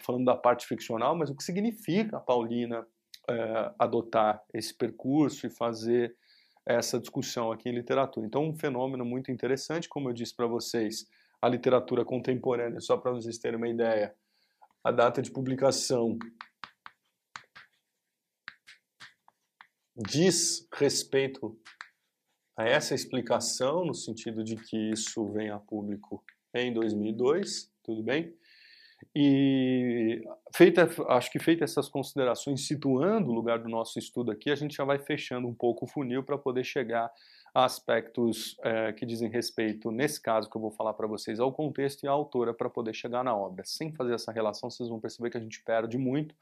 falando 0.00 0.26
da 0.26 0.36
parte 0.36 0.66
ficcional, 0.66 1.16
mas 1.16 1.30
o 1.30 1.34
que 1.34 1.42
significa 1.42 2.18
a 2.18 2.20
Paulina 2.20 2.86
é, 3.28 3.72
adotar 3.78 4.42
esse 4.52 4.74
percurso 4.74 5.46
e 5.46 5.50
fazer 5.50 6.14
essa 6.66 6.98
discussão 6.98 7.50
aqui 7.50 7.68
em 7.68 7.74
literatura. 7.74 8.26
Então, 8.26 8.48
um 8.48 8.54
fenômeno 8.54 9.04
muito 9.04 9.30
interessante, 9.30 9.88
como 9.88 10.08
eu 10.08 10.12
disse 10.12 10.34
para 10.34 10.46
vocês, 10.46 11.06
a 11.40 11.48
literatura 11.48 12.04
contemporânea, 12.04 12.80
só 12.80 12.96
para 12.96 13.12
vocês 13.12 13.38
terem 13.38 13.56
uma 13.56 13.68
ideia. 13.68 14.14
A 14.84 14.90
data 14.90 15.20
de 15.20 15.30
publicação 15.30 16.18
diz 19.96 20.66
respeito 20.74 21.58
a 22.56 22.64
essa 22.64 22.94
explicação, 22.94 23.84
no 23.84 23.94
sentido 23.94 24.44
de 24.44 24.56
que 24.56 24.90
isso 24.90 25.26
vem 25.32 25.50
a 25.50 25.58
público 25.58 26.24
em 26.54 26.72
2002, 26.72 27.72
tudo 27.82 28.02
bem? 28.02 28.36
E 29.14 30.22
feita, 30.54 30.88
acho 31.08 31.30
que 31.30 31.38
feita 31.38 31.64
essas 31.64 31.88
considerações, 31.88 32.66
situando 32.66 33.30
o 33.30 33.34
lugar 33.34 33.58
do 33.58 33.68
nosso 33.68 33.98
estudo 33.98 34.30
aqui, 34.30 34.50
a 34.50 34.54
gente 34.54 34.76
já 34.76 34.84
vai 34.84 34.98
fechando 34.98 35.46
um 35.46 35.54
pouco 35.54 35.84
o 35.84 35.88
funil 35.88 36.22
para 36.22 36.38
poder 36.38 36.64
chegar 36.64 37.12
a 37.54 37.64
aspectos 37.64 38.56
é, 38.62 38.92
que 38.92 39.04
dizem 39.04 39.28
respeito, 39.28 39.90
nesse 39.90 40.20
caso 40.20 40.48
que 40.48 40.56
eu 40.56 40.60
vou 40.60 40.70
falar 40.70 40.94
para 40.94 41.06
vocês, 41.06 41.38
ao 41.38 41.52
contexto 41.52 42.04
e 42.04 42.08
à 42.08 42.10
autora 42.10 42.54
para 42.54 42.70
poder 42.70 42.94
chegar 42.94 43.22
na 43.22 43.36
obra. 43.36 43.62
Sem 43.66 43.92
fazer 43.92 44.14
essa 44.14 44.32
relação, 44.32 44.70
vocês 44.70 44.88
vão 44.88 44.98
perceber 44.98 45.28
que 45.28 45.36
a 45.36 45.40
gente 45.40 45.62
perde 45.62 45.98
muito 45.98 46.34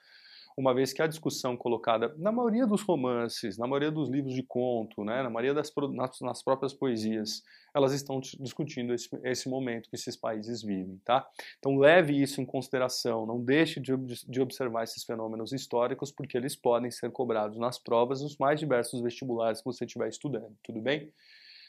uma 0.57 0.75
vez 0.75 0.93
que 0.93 1.01
a 1.01 1.07
discussão 1.07 1.57
colocada 1.57 2.15
na 2.19 2.31
maioria 2.31 2.67
dos 2.67 2.83
romances, 2.83 3.57
na 3.57 3.67
maioria 3.67 3.91
dos 3.91 4.09
livros 4.09 4.35
de 4.35 4.43
conto, 4.43 5.05
né, 5.05 5.23
na 5.23 5.31
maioria 5.31 5.55
das 5.55 5.73
nas, 5.93 6.21
nas 6.21 6.43
próprias 6.43 6.75
poesias, 6.75 7.43
elas 7.75 7.93
estão 7.93 8.21
discutindo 8.21 8.93
esse, 8.93 9.09
esse, 9.25 9.49
momento 9.49 9.89
que 9.89 9.97
esses 9.97 10.17
países 10.17 10.63
vivem, 10.63 11.01
tá? 11.05 11.27
Então 11.59 11.79
leve 11.79 12.21
isso 12.21 12.41
em 12.41 12.45
consideração, 12.45 13.25
não 13.27 13.41
deixe 13.43 13.81
de, 13.81 13.97
de 13.97 14.41
observar 14.41 14.85
esses 14.85 15.05
fenômenos 15.05 15.53
históricos, 15.53 16.11
porque 16.11 16.37
eles 16.37 16.57
podem 16.57 16.91
ser 16.91 17.11
cobrados 17.11 17.59
nas 17.59 17.79
provas 17.79 18.21
nos 18.21 18.37
mais 18.37 18.59
diversos 18.59 19.01
vestibulares 19.01 19.61
que 19.61 19.67
você 19.67 19.85
estiver 19.85 20.09
estudando, 20.09 20.57
tudo 20.63 20.81
bem? 20.81 21.13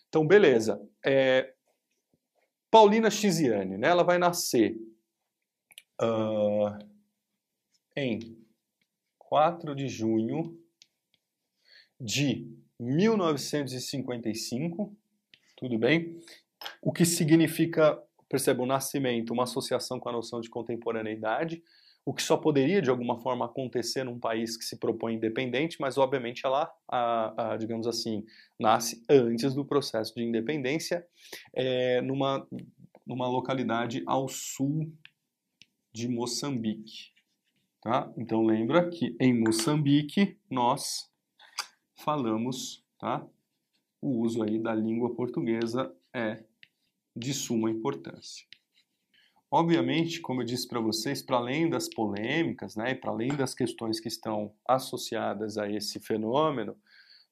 Então, 0.10 0.28
beleza. 0.28 0.82
É, 1.06 1.54
Paulina 2.70 3.10
Chiziane, 3.10 3.78
né, 3.78 3.90
ela 3.90 4.04
vai 4.04 4.18
nascer 4.18 4.76
uh, 6.02 6.78
em 7.96 8.41
4 9.32 9.74
de 9.74 9.88
junho 9.88 10.60
de 11.98 12.54
1955, 12.78 14.94
tudo 15.56 15.80
bem? 15.80 16.20
O 16.82 16.92
que 16.92 17.06
significa, 17.06 17.98
perceba, 18.28 18.62
o 18.62 18.66
nascimento, 18.66 19.32
uma 19.32 19.44
associação 19.44 20.02
com 20.02 20.10
a 20.10 20.12
noção 20.12 20.42
de 20.42 20.50
contemporaneidade, 20.50 21.64
o 22.04 22.14
que 22.14 22.22
só 22.22 22.36
poderia 22.36 22.82
de 22.82 22.90
alguma 22.90 23.22
forma 23.22 23.46
acontecer 23.46 24.04
num 24.04 24.20
país 24.20 24.58
que 24.58 24.66
se 24.66 24.78
propõe 24.78 25.14
independente, 25.14 25.80
mas 25.80 25.98
obviamente 25.98 26.46
ela, 26.46 26.70
a, 26.86 27.54
a, 27.54 27.58
digamos 27.58 27.88
assim, 27.88 28.26
nasce 28.60 29.02
antes 29.10 29.54
do 29.54 29.64
processo 29.64 30.14
de 30.14 30.24
independência, 30.24 31.08
é, 31.54 32.02
numa, 32.02 32.46
numa 33.08 33.30
localidade 33.30 34.04
ao 34.06 34.28
sul 34.28 34.92
de 35.94 36.10
Moçambique. 36.10 37.11
Tá? 37.82 38.14
Então 38.16 38.46
lembra 38.46 38.90
que 38.90 39.16
em 39.20 39.34
Moçambique 39.34 40.38
nós 40.50 41.10
falamos, 41.96 42.86
tá? 43.00 43.26
O 44.00 44.20
uso 44.20 44.44
aí 44.44 44.60
da 44.60 44.74
língua 44.74 45.16
portuguesa 45.16 45.92
é 46.14 46.44
de 47.16 47.34
suma 47.34 47.72
importância. 47.72 48.46
Obviamente, 49.50 50.22
como 50.22 50.42
eu 50.42 50.46
disse 50.46 50.68
para 50.68 50.80
vocês, 50.80 51.22
para 51.22 51.38
além 51.38 51.70
das 51.70 51.90
polêmicas, 51.90 52.76
né, 52.76 52.92
e 52.92 52.96
para 52.96 53.12
além 53.12 53.36
das 53.36 53.54
questões 53.54 54.00
que 54.00 54.08
estão 54.08 54.54
associadas 54.66 55.58
a 55.58 55.70
esse 55.70 56.00
fenômeno, 56.00 56.78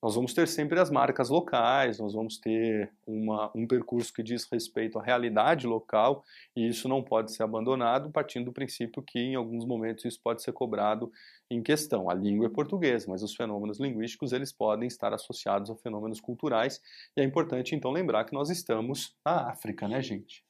nós 0.02 0.16
vamos 0.16 0.34
ter 0.34 0.48
sempre 0.48 0.80
as 0.80 0.90
marcas 0.90 1.30
locais, 1.30 2.00
nós 2.00 2.14
vamos 2.14 2.38
ter 2.38 2.90
uma, 3.06 3.52
um 3.54 3.68
percurso 3.68 4.14
que 4.14 4.24
diz 4.24 4.48
respeito 4.50 4.98
à 4.98 5.04
realidade 5.04 5.68
local 5.68 6.24
e 6.56 6.68
isso 6.68 6.88
não 6.88 7.04
pode 7.04 7.34
ser 7.34 7.44
abandonado 7.44 8.10
partindo 8.10 8.46
do 8.46 8.54
princípio 8.54 9.04
que 9.04 9.20
em 9.20 9.36
alguns 9.36 9.66
momentos 9.66 10.06
isso 10.06 10.20
pode 10.24 10.42
ser 10.42 10.54
cobrado 10.54 11.12
em 11.52 11.62
questão. 11.62 12.10
A 12.10 12.14
língua 12.14 12.46
é 12.46 12.50
portuguesa, 12.50 13.08
mas 13.10 13.22
os 13.24 13.36
fenômenos 13.36 13.78
linguísticos 13.78 14.32
eles 14.32 14.54
podem 14.54 14.88
estar 14.88 15.14
associados 15.14 15.70
a 15.70 15.76
fenômenos 15.76 16.22
culturais 16.22 16.82
e 17.18 17.22
é 17.22 17.24
importante 17.26 17.76
então 17.76 17.92
lembrar 17.92 18.24
que 18.24 18.34
nós 18.34 18.50
estamos 18.50 19.18
na 19.26 19.50
África, 19.50 19.86
né, 19.86 20.02
gente? 20.02 20.46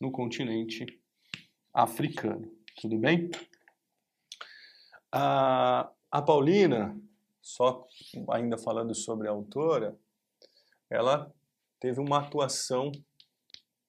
No 0.00 0.10
continente 0.10 0.86
africano, 1.74 2.50
tudo 2.80 2.96
bem? 2.96 3.30
A, 5.12 5.90
a 6.10 6.22
Paulina 6.22 6.96
só 7.42 7.86
ainda 8.30 8.58
falando 8.58 8.94
sobre 8.94 9.28
a 9.28 9.30
autora, 9.30 9.98
ela 10.90 11.32
teve 11.78 12.00
uma 12.00 12.18
atuação 12.18 12.90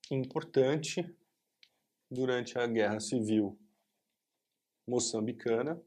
importante 0.09 1.05
durante 2.09 2.57
a 2.57 2.67
Guerra 2.67 2.99
Civil 2.99 3.57
moçambicana, 4.87 5.81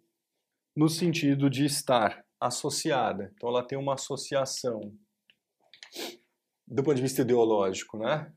no 0.77 0.89
sentido 0.89 1.51
de 1.51 1.65
estar 1.65 2.25
associada. 2.41 3.33
Então, 3.35 3.49
ela 3.49 3.67
tem 3.67 3.79
uma 3.79 3.95
associação 3.95 4.97
do 6.67 6.83
ponto 6.83 6.97
de 6.97 7.03
vista 7.03 7.23
ideológico, 7.23 7.99
né? 7.99 8.33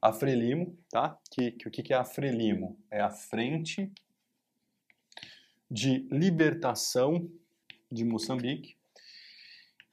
A 0.00 0.12
Frelimo, 0.12 0.78
tá? 0.88 1.18
Que, 1.32 1.52
que, 1.52 1.68
o 1.68 1.70
que 1.70 1.92
é 1.92 1.96
a 1.96 2.04
Frelimo? 2.04 2.78
É 2.90 3.00
a 3.00 3.10
Frente 3.10 3.92
de 5.70 6.06
Libertação 6.10 7.28
de 7.94 8.04
Moçambique, 8.04 8.76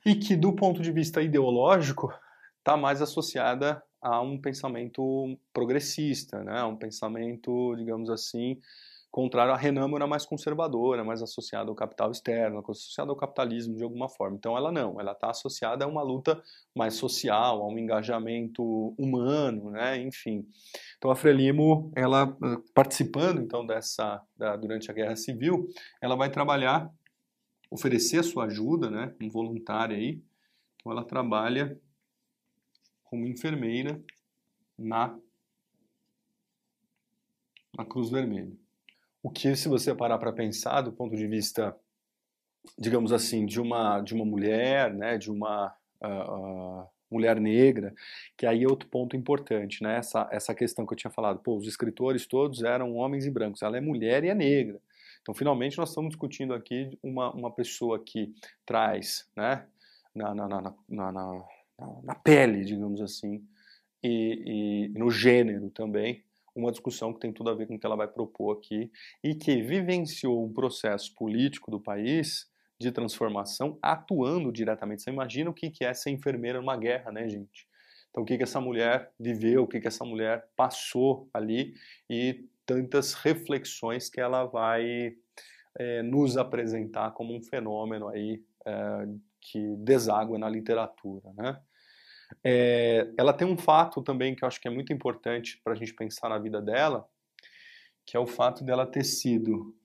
e 0.05 0.15
que, 0.15 0.35
do 0.35 0.53
ponto 0.53 0.81
de 0.81 0.91
vista 0.91 1.21
ideológico, 1.21 2.11
está 2.57 2.75
mais 2.75 3.01
associada 3.01 3.81
a 4.01 4.19
um 4.19 4.39
pensamento 4.39 5.37
progressista, 5.53 6.43
né? 6.43 6.63
um 6.63 6.75
pensamento, 6.75 7.75
digamos 7.75 8.09
assim, 8.09 8.59
contrário 9.11 9.53
à 9.53 9.57
renâmora 9.57 10.07
mais 10.07 10.25
conservadora, 10.25 11.03
mais 11.03 11.21
associada 11.21 11.69
ao 11.69 11.75
capital 11.75 12.09
externo, 12.11 12.63
associada 12.67 13.11
ao 13.11 13.15
capitalismo 13.15 13.75
de 13.75 13.83
alguma 13.83 14.07
forma. 14.07 14.37
Então 14.37 14.57
ela 14.57 14.71
não, 14.71 14.99
ela 14.99 15.11
está 15.11 15.29
associada 15.29 15.83
a 15.83 15.87
uma 15.87 16.01
luta 16.01 16.41
mais 16.73 16.95
social, 16.95 17.61
a 17.61 17.67
um 17.67 17.77
engajamento 17.77 18.63
humano, 18.97 19.69
né? 19.69 20.01
enfim. 20.01 20.47
Então 20.97 21.11
a 21.11 21.15
Frelimo, 21.15 21.91
ela 21.95 22.35
participando 22.73 23.41
então 23.41 23.65
dessa, 23.65 24.21
da, 24.35 24.55
durante 24.55 24.89
a 24.89 24.93
Guerra 24.93 25.15
Civil, 25.15 25.67
ela 26.01 26.15
vai 26.15 26.31
trabalhar 26.31 26.89
oferecer 27.71 28.19
a 28.19 28.23
sua 28.23 28.45
ajuda, 28.45 28.89
né, 28.91 29.15
um 29.21 29.29
voluntário 29.29 29.95
aí. 29.95 30.21
Então 30.75 30.91
ela 30.91 31.05
trabalha 31.05 31.79
como 33.05 33.25
enfermeira 33.25 33.99
na 34.77 35.17
na 37.75 37.85
Cruz 37.85 38.09
Vermelha. 38.09 38.51
O 39.23 39.29
que, 39.29 39.55
se 39.55 39.69
você 39.69 39.95
parar 39.95 40.17
para 40.17 40.33
pensar, 40.33 40.81
do 40.81 40.91
ponto 40.91 41.15
de 41.15 41.25
vista, 41.25 41.73
digamos 42.77 43.13
assim, 43.13 43.45
de 43.45 43.61
uma 43.61 44.01
de 44.01 44.13
uma 44.13 44.25
mulher, 44.25 44.93
né, 44.93 45.17
de 45.17 45.31
uma 45.31 45.73
uh, 46.01 46.81
uh, 46.81 46.89
mulher 47.09 47.39
negra, 47.39 47.93
que 48.35 48.45
aí 48.45 48.63
é 48.63 48.67
outro 48.67 48.89
ponto 48.89 49.15
importante, 49.15 49.83
né? 49.83 49.97
Essa, 49.97 50.27
essa 50.31 50.53
questão 50.53 50.85
que 50.85 50.93
eu 50.93 50.97
tinha 50.97 51.11
falado, 51.11 51.39
pô, 51.39 51.55
os 51.55 51.67
escritores 51.67 52.25
todos 52.25 52.63
eram 52.63 52.95
homens 52.95 53.25
e 53.25 53.31
brancos, 53.31 53.61
ela 53.61 53.77
é 53.77 53.81
mulher 53.81 54.23
e 54.25 54.29
é 54.29 54.35
negra. 54.35 54.81
Então, 55.21 55.35
finalmente, 55.35 55.77
nós 55.77 55.89
estamos 55.89 56.09
discutindo 56.09 56.53
aqui 56.53 56.97
uma, 57.01 57.31
uma 57.33 57.51
pessoa 57.53 58.03
que 58.03 58.33
traz 58.65 59.29
né, 59.35 59.67
na, 60.15 60.33
na, 60.33 60.47
na, 60.47 60.75
na, 60.89 61.45
na 62.03 62.15
pele, 62.15 62.65
digamos 62.65 63.01
assim, 63.01 63.45
e, 64.03 64.89
e, 64.93 64.99
no 64.99 65.11
gênero 65.11 65.69
também, 65.69 66.23
uma 66.55 66.71
discussão 66.71 67.13
que 67.13 67.19
tem 67.19 67.31
tudo 67.31 67.49
a 67.49 67.53
ver 67.53 67.67
com 67.67 67.75
o 67.75 67.79
que 67.79 67.85
ela 67.85 67.95
vai 67.95 68.07
propor 68.07 68.57
aqui 68.57 68.91
e 69.23 69.35
que 69.35 69.61
vivenciou 69.61 70.43
um 70.43 70.51
processo 70.51 71.13
político 71.15 71.71
do 71.71 71.79
país 71.79 72.49
de 72.79 72.91
transformação 72.91 73.77
atuando 73.81 74.51
diretamente. 74.51 75.03
Você 75.03 75.11
imagina 75.11 75.49
o 75.49 75.53
que 75.53 75.71
é 75.81 75.93
ser 75.93 76.09
enfermeira 76.09 76.59
numa 76.59 76.75
guerra, 76.75 77.11
né, 77.11 77.29
gente? 77.29 77.67
Então, 78.09 78.23
o 78.23 78.25
que, 78.25 78.35
que 78.37 78.43
essa 78.43 78.59
mulher 78.59 79.09
viveu, 79.17 79.63
o 79.63 79.67
que, 79.67 79.79
que 79.79 79.87
essa 79.87 80.03
mulher 80.03 80.45
passou 80.55 81.29
ali 81.33 81.73
e 82.09 82.45
tantas 82.65 83.13
reflexões 83.13 84.09
que 84.09 84.19
ela 84.19 84.45
vai 84.45 85.15
é, 85.77 86.01
nos 86.03 86.37
apresentar 86.37 87.11
como 87.11 87.35
um 87.35 87.41
fenômeno 87.41 88.07
aí 88.07 88.43
é, 88.65 89.07
que 89.39 89.75
deságua 89.77 90.37
na 90.37 90.49
literatura, 90.49 91.31
né? 91.33 91.59
É, 92.43 93.11
ela 93.17 93.33
tem 93.33 93.45
um 93.45 93.57
fato 93.57 94.01
também 94.01 94.33
que 94.33 94.43
eu 94.43 94.47
acho 94.47 94.61
que 94.61 94.67
é 94.67 94.71
muito 94.71 94.93
importante 94.93 95.59
para 95.63 95.73
a 95.73 95.75
gente 95.75 95.93
pensar 95.93 96.29
na 96.29 96.39
vida 96.39 96.61
dela, 96.61 97.05
que 98.05 98.15
é 98.15 98.19
o 98.19 98.25
fato 98.25 98.63
dela 98.63 98.87
ter 98.87 99.03
sido, 99.03 99.75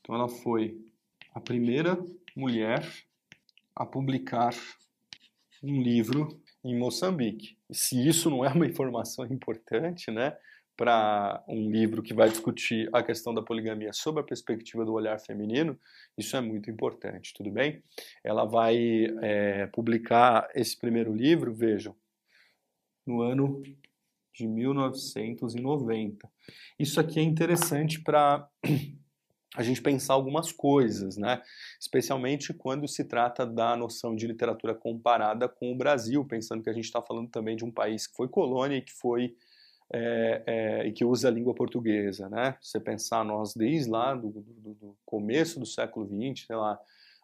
então 0.00 0.14
ela 0.14 0.28
foi 0.28 0.78
a 1.34 1.40
primeira 1.40 1.98
mulher 2.36 2.86
a 3.74 3.86
publicar 3.86 4.54
um 5.62 5.80
livro 5.80 6.40
em 6.64 6.78
Moçambique. 6.78 7.56
Se 7.70 8.06
isso 8.06 8.28
não 8.30 8.44
é 8.44 8.48
uma 8.48 8.66
informação 8.66 9.24
importante, 9.26 10.10
né? 10.10 10.36
Para 10.80 11.44
um 11.46 11.70
livro 11.70 12.02
que 12.02 12.14
vai 12.14 12.30
discutir 12.30 12.88
a 12.90 13.02
questão 13.02 13.34
da 13.34 13.42
poligamia 13.42 13.92
sob 13.92 14.18
a 14.18 14.24
perspectiva 14.24 14.82
do 14.82 14.94
olhar 14.94 15.20
feminino, 15.20 15.78
isso 16.16 16.34
é 16.34 16.40
muito 16.40 16.70
importante, 16.70 17.34
tudo 17.34 17.50
bem? 17.50 17.82
Ela 18.24 18.46
vai 18.46 18.78
é, 19.20 19.66
publicar 19.66 20.48
esse 20.54 20.74
primeiro 20.78 21.14
livro, 21.14 21.52
vejam, 21.52 21.94
no 23.06 23.20
ano 23.20 23.62
de 24.32 24.46
1990. 24.46 26.26
Isso 26.78 26.98
aqui 26.98 27.20
é 27.20 27.22
interessante 27.24 28.00
para 28.00 28.48
a 29.54 29.62
gente 29.62 29.82
pensar 29.82 30.14
algumas 30.14 30.50
coisas, 30.50 31.18
né? 31.18 31.42
Especialmente 31.78 32.54
quando 32.54 32.88
se 32.88 33.04
trata 33.04 33.44
da 33.44 33.76
noção 33.76 34.16
de 34.16 34.26
literatura 34.26 34.74
comparada 34.74 35.46
com 35.46 35.74
o 35.74 35.76
Brasil, 35.76 36.24
pensando 36.24 36.62
que 36.62 36.70
a 36.70 36.74
gente 36.74 36.86
está 36.86 37.02
falando 37.02 37.28
também 37.28 37.54
de 37.54 37.66
um 37.66 37.70
país 37.70 38.06
que 38.06 38.16
foi 38.16 38.28
colônia 38.28 38.78
e 38.78 38.82
que 38.82 38.94
foi 38.94 39.36
é, 39.92 40.42
é, 40.46 40.86
e 40.86 40.92
que 40.92 41.04
usa 41.04 41.28
a 41.28 41.30
língua 41.30 41.54
portuguesa, 41.54 42.28
né? 42.28 42.56
Você 42.60 42.78
pensar 42.78 43.24
nós 43.24 43.54
desde 43.54 43.90
lá 43.90 44.14
do, 44.14 44.30
do, 44.30 44.74
do 44.74 44.96
começo 45.04 45.58
do 45.58 45.66
século 45.66 46.06
XX, 46.06 46.46
sei 46.46 46.56
lá, 46.56 46.78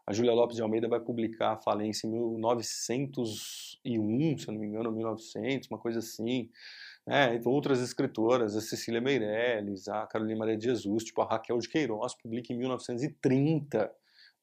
a 0.07 0.13
Júlia 0.13 0.33
Lopes 0.33 0.57
de 0.57 0.63
Almeida 0.63 0.89
vai 0.89 1.01
publicar 1.01 1.53
a 1.53 1.57
falência 1.57 2.07
em 2.07 2.11
1901, 2.11 4.39
se 4.39 4.49
eu 4.49 4.53
não 4.53 4.61
me 4.61 4.67
engano, 4.67 4.93
1900, 4.93 5.69
uma 5.69 5.79
coisa 5.79 5.99
assim. 5.99 6.49
Né? 7.05 7.41
Outras 7.45 7.81
escritoras, 7.81 8.57
a 8.57 8.61
Cecília 8.61 9.01
Meirelles, 9.01 9.89
a 9.89 10.07
Carolina 10.07 10.39
Maria 10.39 10.57
de 10.57 10.65
Jesus, 10.65 11.05
tipo 11.05 11.23
a 11.23 11.27
Raquel 11.27 11.59
de 11.59 11.69
Queiroz, 11.69 12.15
publica 12.15 12.53
em 12.53 12.57
1930 12.57 13.93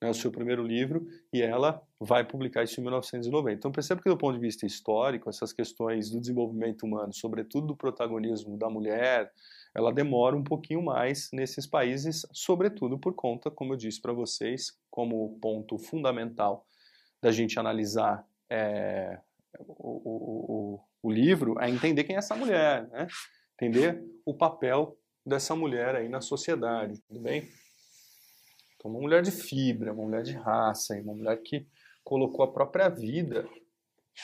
né, 0.04 0.10
o 0.10 0.14
seu 0.14 0.30
primeiro 0.30 0.62
livro 0.68 1.08
e 1.32 1.42
ela 1.42 1.82
vai 1.98 2.26
publicar 2.26 2.64
isso 2.64 2.80
em 2.80 2.84
1990. 2.84 3.54
Então 3.54 3.72
perceba 3.72 4.02
que 4.02 4.10
do 4.10 4.18
ponto 4.18 4.34
de 4.34 4.42
vista 4.42 4.66
histórico, 4.66 5.30
essas 5.30 5.54
questões 5.54 6.10
do 6.10 6.20
desenvolvimento 6.20 6.84
humano, 6.84 7.14
sobretudo 7.14 7.68
do 7.68 7.76
protagonismo 7.78 8.58
da 8.58 8.70
mulher, 8.70 9.32
ela 9.74 9.94
demora 9.94 10.36
um 10.36 10.44
pouquinho 10.44 10.84
mais 10.84 11.30
nesses 11.32 11.66
países, 11.66 12.26
sobretudo 12.34 13.00
por 13.00 13.16
conta, 13.16 13.50
como 13.50 13.74
eu 13.74 13.78
disse 13.78 14.02
para 14.02 14.12
vocês, 14.12 14.78
como 14.92 15.40
ponto 15.42 15.80
fundamental 15.80 16.68
da 17.22 17.32
gente 17.32 17.58
analisar 17.58 18.28
é, 18.50 19.18
o, 19.58 20.76
o, 20.76 20.80
o, 21.02 21.12
livro, 21.12 21.58
é 21.62 21.70
entender 21.70 22.04
quem 22.04 22.18
é 22.18 22.20
essa 22.20 22.36
mulher, 22.36 22.90
né? 22.90 23.08
entender 23.54 24.04
o 24.26 24.34
papel 24.34 24.98
dessa 25.26 25.56
mulher 25.56 25.96
aí 25.96 26.10
na 26.10 26.20
sociedade, 26.20 27.00
tudo 27.08 27.22
bem? 27.22 27.48
Então, 28.84 28.92
uma 28.92 29.00
mulher 29.00 29.22
de 29.22 29.32
fibra, 29.32 29.94
uma 29.94 30.04
mulher 30.04 30.24
de 30.24 30.34
raça, 30.34 30.94
uma 31.00 31.14
mulher 31.14 31.42
que 31.42 31.66
colocou 32.04 32.44
a 32.44 32.52
própria 32.52 32.90
vida 32.90 33.48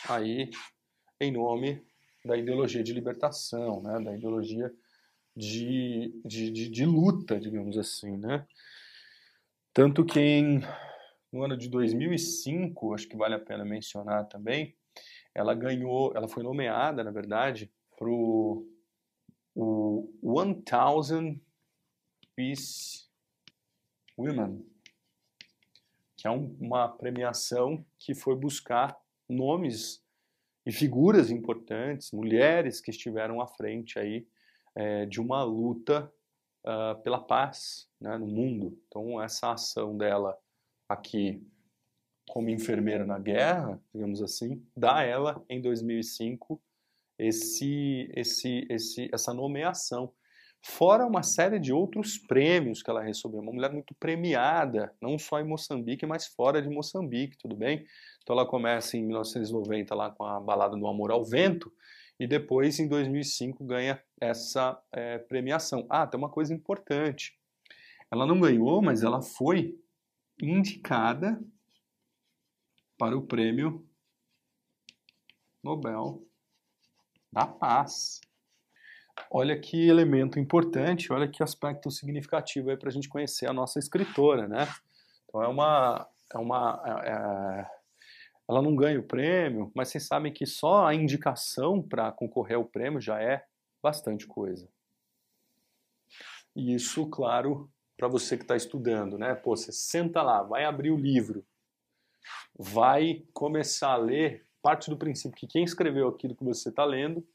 aí 0.09 0.49
em 1.17 1.31
nome 1.31 1.81
da 2.25 2.35
ideologia 2.35 2.83
de 2.83 2.91
libertação, 2.91 3.81
né? 3.81 4.03
da 4.03 4.13
ideologia 4.13 4.69
de, 5.33 6.13
de, 6.25 6.51
de, 6.51 6.69
de 6.69 6.85
luta, 6.85 7.39
digamos 7.39 7.77
assim, 7.77 8.17
né? 8.17 8.45
Tanto 9.73 10.03
que 10.03 10.19
em, 10.19 10.59
no 11.31 11.45
ano 11.45 11.55
de 11.55 11.69
2005, 11.69 12.93
acho 12.93 13.07
que 13.07 13.15
vale 13.15 13.35
a 13.35 13.39
pena 13.39 13.63
mencionar 13.63 14.27
também, 14.27 14.75
ela 15.33 15.53
ganhou, 15.53 16.11
ela 16.13 16.27
foi 16.27 16.43
nomeada, 16.43 17.01
na 17.01 17.11
verdade, 17.11 17.71
para 17.97 18.09
o 18.09 18.67
1000 19.55 21.41
Peace 22.35 23.08
Women, 24.19 24.65
que 26.17 26.27
é 26.27 26.31
um, 26.31 26.55
uma 26.59 26.87
premiação 26.89 27.85
que 27.97 28.13
foi 28.13 28.35
buscar 28.35 28.99
nomes 29.27 30.03
e 30.65 30.71
figuras 30.71 31.31
importantes, 31.31 32.11
mulheres 32.11 32.81
que 32.81 32.91
estiveram 32.91 33.39
à 33.39 33.47
frente 33.47 33.97
aí 33.97 34.27
é, 34.75 35.05
de 35.05 35.21
uma 35.21 35.43
luta 35.43 36.11
uh, 36.65 37.01
pela 37.01 37.19
paz 37.19 37.89
né, 37.99 38.17
no 38.17 38.27
mundo. 38.27 38.77
Então 38.87 39.21
essa 39.21 39.53
ação 39.53 39.97
dela 39.97 40.37
aqui 40.87 41.41
como 42.29 42.49
enfermeira 42.49 43.05
na 43.05 43.17
guerra, 43.17 43.81
digamos 43.93 44.21
assim, 44.21 44.63
dá 44.75 45.03
ela 45.03 45.43
em 45.49 45.61
2005 45.61 46.61
esse, 47.17 48.09
esse, 48.15 48.65
esse, 48.69 49.09
essa 49.11 49.33
nomeação. 49.33 50.13
Fora 50.61 51.05
uma 51.05 51.23
série 51.23 51.57
de 51.57 51.71
outros 51.71 52.17
prêmios 52.17 52.83
que 52.83 52.89
ela 52.89 53.01
recebeu. 53.01 53.39
Uma 53.39 53.53
mulher 53.53 53.71
muito 53.71 53.95
premiada, 53.95 54.93
não 55.01 55.17
só 55.17 55.39
em 55.39 55.47
Moçambique, 55.47 56.05
mas 56.05 56.27
fora 56.27 56.61
de 56.61 56.69
Moçambique, 56.69 57.37
tudo 57.37 57.55
bem? 57.55 57.85
Então 58.21 58.35
ela 58.35 58.45
começa 58.45 58.97
em 58.97 59.03
1990 59.05 59.95
lá 59.95 60.11
com 60.11 60.25
a 60.25 60.39
Balada 60.39 60.75
do 60.75 60.87
Amor 60.87 61.11
ao 61.11 61.23
Vento 61.23 61.71
e 62.19 62.27
depois 62.27 62.77
em 62.79 62.87
2005 62.87 63.63
ganha 63.63 64.03
essa 64.19 64.81
é, 64.91 65.17
premiação. 65.17 65.87
Ah, 65.89 66.05
tem 66.05 66.17
uma 66.17 66.29
coisa 66.29 66.53
importante. 66.53 67.39
Ela 68.11 68.25
não 68.25 68.39
ganhou, 68.39 68.81
mas 68.81 69.01
ela 69.01 69.21
foi 69.21 69.79
indicada 70.41 71.41
para 72.97 73.17
o 73.17 73.25
prêmio 73.25 73.87
Nobel 75.63 76.21
da 77.31 77.47
Paz. 77.47 78.19
Olha 79.31 79.59
que 79.59 79.87
elemento 79.87 80.39
importante, 80.39 81.11
olha 81.13 81.27
que 81.27 81.43
aspecto 81.43 81.91
significativo 81.91 82.69
aí 82.69 82.77
para 82.77 82.89
a 82.89 82.91
gente 82.91 83.09
conhecer 83.09 83.47
a 83.47 83.53
nossa 83.53 83.79
escritora, 83.79 84.47
né? 84.47 84.67
Então 85.25 85.43
é 85.43 85.47
uma, 85.47 86.07
é 86.33 86.37
uma, 86.37 86.81
é, 86.85 87.09
é, 87.09 87.71
ela 88.49 88.61
não 88.61 88.75
ganha 88.75 88.99
o 88.99 89.03
prêmio, 89.03 89.71
mas 89.75 89.89
vocês 89.89 90.07
sabem 90.07 90.33
que 90.33 90.45
só 90.45 90.85
a 90.85 90.95
indicação 90.95 91.81
para 91.81 92.11
concorrer 92.11 92.57
ao 92.57 92.65
prêmio 92.65 92.99
já 92.99 93.21
é 93.21 93.45
bastante 93.81 94.25
coisa. 94.25 94.67
E 96.55 96.73
isso, 96.73 97.07
claro, 97.07 97.69
para 97.95 98.07
você 98.07 98.37
que 98.37 98.43
está 98.43 98.55
estudando, 98.55 99.17
né? 99.17 99.35
Pô, 99.35 99.55
você 99.55 99.71
senta 99.71 100.21
lá, 100.21 100.41
vai 100.41 100.65
abrir 100.65 100.91
o 100.91 100.97
livro, 100.97 101.45
vai 102.57 103.23
começar 103.33 103.91
a 103.91 103.97
ler, 103.97 104.45
parte 104.61 104.89
do 104.89 104.97
princípio 104.97 105.37
que 105.37 105.47
quem 105.47 105.63
escreveu 105.63 106.07
aquilo 106.07 106.35
que 106.35 106.43
você 106.43 106.69
está 106.69 106.83
lendo 106.83 107.25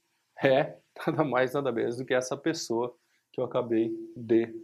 é 0.43 0.77
nada 1.07 1.25
mais, 1.25 1.53
nada 1.53 1.73
menos 1.73 1.97
do 1.97 2.05
que 2.05 2.15
essa 2.15 2.37
pessoa 2.37 2.95
que 3.33 3.41
eu 3.41 3.45
acabei 3.45 3.93
de 4.17 4.55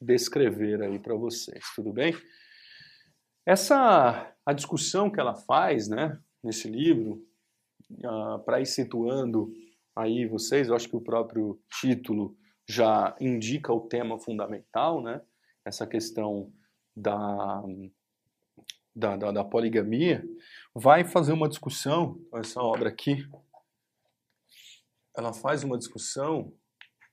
descrever 0.00 0.82
aí 0.82 0.98
para 0.98 1.14
vocês, 1.14 1.64
tudo 1.74 1.92
bem? 1.92 2.14
Essa 3.46 4.32
a 4.44 4.52
discussão 4.52 5.10
que 5.10 5.20
ela 5.20 5.34
faz, 5.34 5.88
né, 5.88 6.18
nesse 6.42 6.68
livro, 6.68 7.22
uh, 8.02 8.06
ah, 8.06 8.38
para 8.44 8.60
ir 8.60 8.66
situando 8.66 9.52
aí 9.96 10.26
vocês, 10.26 10.68
eu 10.68 10.74
acho 10.74 10.88
que 10.88 10.96
o 10.96 11.00
próprio 11.00 11.60
título 11.80 12.36
já 12.68 13.14
indica 13.20 13.72
o 13.72 13.80
tema 13.80 14.18
fundamental, 14.18 15.02
né? 15.02 15.20
Essa 15.64 15.86
questão 15.86 16.50
da 16.96 17.62
da, 18.94 19.16
da, 19.16 19.32
da 19.32 19.44
poligamia, 19.44 20.24
vai 20.74 21.04
fazer 21.04 21.32
uma 21.32 21.48
discussão, 21.48 22.20
essa 22.34 22.62
obra 22.62 22.88
aqui, 22.88 23.26
ela 25.16 25.32
faz 25.32 25.62
uma 25.62 25.78
discussão 25.78 26.52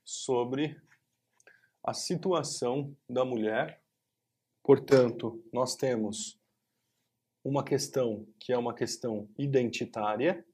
sobre 0.04 0.80
a 1.84 1.94
situação 1.94 2.96
da 3.08 3.24
mulher. 3.24 3.80
Portanto, 4.62 5.42
nós 5.52 5.76
temos 5.76 6.38
uma 7.44 7.64
questão 7.64 8.26
que 8.38 8.52
é 8.52 8.58
uma 8.58 8.74
questão 8.74 9.28
identitária. 9.38 10.44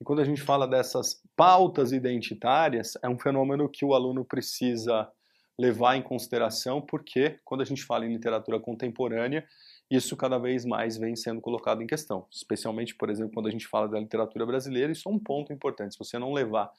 E 0.00 0.04
quando 0.04 0.20
a 0.20 0.24
gente 0.24 0.40
fala 0.40 0.66
dessas 0.66 1.22
pautas 1.36 1.92
identitárias, 1.92 2.94
é 3.02 3.08
um 3.08 3.18
fenômeno 3.18 3.68
que 3.68 3.84
o 3.84 3.94
aluno 3.94 4.24
precisa 4.24 5.10
levar 5.58 5.96
em 5.96 6.02
consideração, 6.02 6.80
porque 6.80 7.38
quando 7.44 7.60
a 7.60 7.64
gente 7.64 7.84
fala 7.84 8.06
em 8.06 8.12
literatura 8.12 8.58
contemporânea, 8.58 9.46
isso 9.90 10.16
cada 10.16 10.38
vez 10.38 10.64
mais 10.64 10.96
vem 10.96 11.16
sendo 11.16 11.40
colocado 11.40 11.82
em 11.82 11.86
questão. 11.86 12.26
Especialmente, 12.30 12.94
por 12.94 13.10
exemplo, 13.10 13.34
quando 13.34 13.48
a 13.48 13.50
gente 13.50 13.66
fala 13.66 13.88
da 13.88 13.98
literatura 13.98 14.46
brasileira, 14.46 14.92
isso 14.92 15.08
é 15.08 15.12
um 15.12 15.18
ponto 15.18 15.52
importante. 15.52 15.94
Se 15.94 15.98
você 15.98 16.18
não 16.18 16.32
levar 16.32 16.70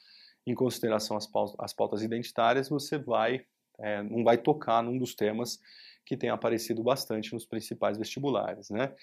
em 0.47 0.56
consideração 0.56 1.17
as 1.17 1.28
pautas, 1.28 1.56
as 1.60 1.74
pautas 1.74 2.02
identitárias, 2.02 2.69
você 2.69 2.97
vai 2.97 3.45
é, 3.82 4.04
não 4.04 4.24
vai 4.24 4.38
tocar 4.38 4.82
num 4.84 4.97
dos 4.97 5.15
temas 5.15 5.60
que 6.06 6.17
tem 6.17 6.30
aparecido 6.30 6.84
bastante 6.84 7.34
nos 7.34 7.45
principais 7.45 7.97
vestibulares. 7.97 8.69
Né? 8.69 8.93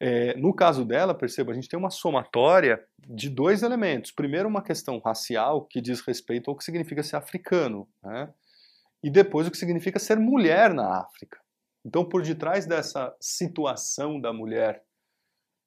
É, 0.00 0.36
no 0.36 0.54
caso 0.54 0.84
dela, 0.84 1.14
perceba, 1.14 1.52
a 1.52 1.54
gente 1.54 1.68
tem 1.68 1.78
uma 1.78 1.90
somatória 1.90 2.82
de 3.06 3.28
dois 3.28 3.62
elementos. 3.62 4.10
Primeiro, 4.10 4.48
uma 4.48 4.62
questão 4.62 4.98
racial 4.98 5.64
que 5.64 5.80
diz 5.80 6.00
respeito 6.00 6.50
ao 6.50 6.56
que 6.56 6.64
significa 6.64 7.02
ser 7.02 7.16
africano, 7.16 7.88
né? 8.02 8.32
e 9.02 9.10
depois 9.10 9.46
o 9.46 9.50
que 9.50 9.58
significa 9.58 9.98
ser 9.98 10.18
mulher 10.18 10.72
na 10.72 11.00
África. 11.00 11.38
Então, 11.86 12.04
por 12.04 12.20
detrás 12.20 12.66
dessa 12.66 13.16
situação 13.20 14.20
da 14.20 14.32
mulher 14.32 14.84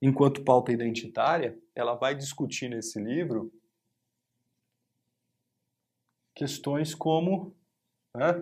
enquanto 0.02 0.44
pauta 0.44 0.70
identitária, 0.70 1.58
ela 1.74 1.96
vai 1.96 2.14
discutir 2.14 2.68
nesse 2.68 3.02
livro 3.02 3.50
questões 6.36 6.94
como 6.94 7.56
né, 8.14 8.34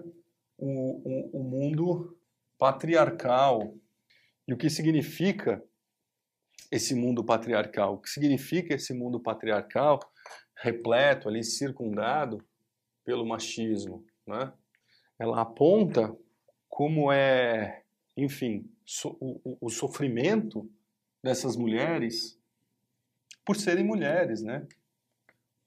o, 0.58 1.38
o, 1.38 1.40
o 1.40 1.44
mundo 1.44 2.18
patriarcal 2.58 3.76
e 4.48 4.54
o 4.54 4.58
que 4.58 4.72
significa 4.72 5.64
esse 6.72 6.96
mundo 6.96 7.24
patriarcal. 7.24 7.94
O 7.94 8.00
que 8.00 8.10
significa 8.10 8.74
esse 8.74 8.92
mundo 8.92 9.20
patriarcal 9.20 10.00
repleto 10.56 11.30
ali, 11.30 11.44
circundado 11.44 12.44
pelo 13.06 13.24
machismo, 13.24 14.04
né? 14.26 14.52
Ela 15.20 15.42
aponta 15.42 16.16
como 16.70 17.12
é, 17.12 17.84
enfim, 18.16 18.70
so, 18.86 19.18
o, 19.20 19.58
o 19.62 19.70
sofrimento 19.70 20.70
dessas 21.24 21.56
mulheres 21.56 22.38
por 23.46 23.56
serem 23.56 23.84
mulheres, 23.84 24.42
né? 24.42 24.68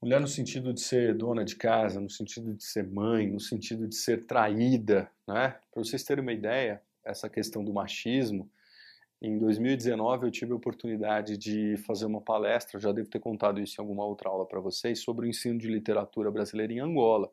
Mulher 0.02 0.20
no 0.20 0.28
sentido 0.28 0.72
de 0.72 0.80
ser 0.80 1.14
dona 1.14 1.44
de 1.44 1.56
casa, 1.56 2.00
no 2.00 2.10
sentido 2.10 2.54
de 2.54 2.62
ser 2.64 2.86
mãe, 2.86 3.26
no 3.26 3.40
sentido 3.40 3.86
de 3.86 3.94
ser 3.94 4.26
traída, 4.26 5.10
né? 5.26 5.56
Para 5.72 5.82
vocês 5.84 6.04
terem 6.04 6.22
uma 6.22 6.32
ideia, 6.32 6.82
essa 7.04 7.28
questão 7.28 7.64
do 7.64 7.72
machismo, 7.72 8.50
Em 9.22 9.38
2019 9.38 10.26
eu 10.26 10.30
tive 10.30 10.52
a 10.52 10.56
oportunidade 10.56 11.36
de 11.36 11.76
fazer 11.86 12.06
uma 12.06 12.22
palestra, 12.22 12.80
já 12.80 12.90
devo 12.90 13.10
ter 13.10 13.20
contado 13.20 13.60
isso 13.60 13.78
em 13.78 13.82
alguma 13.82 14.04
outra 14.04 14.30
aula 14.30 14.46
para 14.46 14.60
vocês, 14.60 15.00
sobre 15.00 15.26
o 15.26 15.28
ensino 15.28 15.58
de 15.58 15.68
literatura 15.68 16.30
brasileira 16.30 16.72
em 16.72 16.80
Angola. 16.80 17.30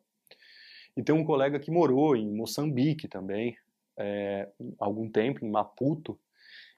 E 0.98 1.02
tem 1.04 1.14
um 1.14 1.24
colega 1.24 1.60
que 1.60 1.70
morou 1.70 2.16
em 2.16 2.28
Moçambique 2.28 3.06
também, 3.06 3.56
é, 3.96 4.48
algum 4.80 5.08
tempo, 5.08 5.46
em 5.46 5.48
Maputo, 5.48 6.18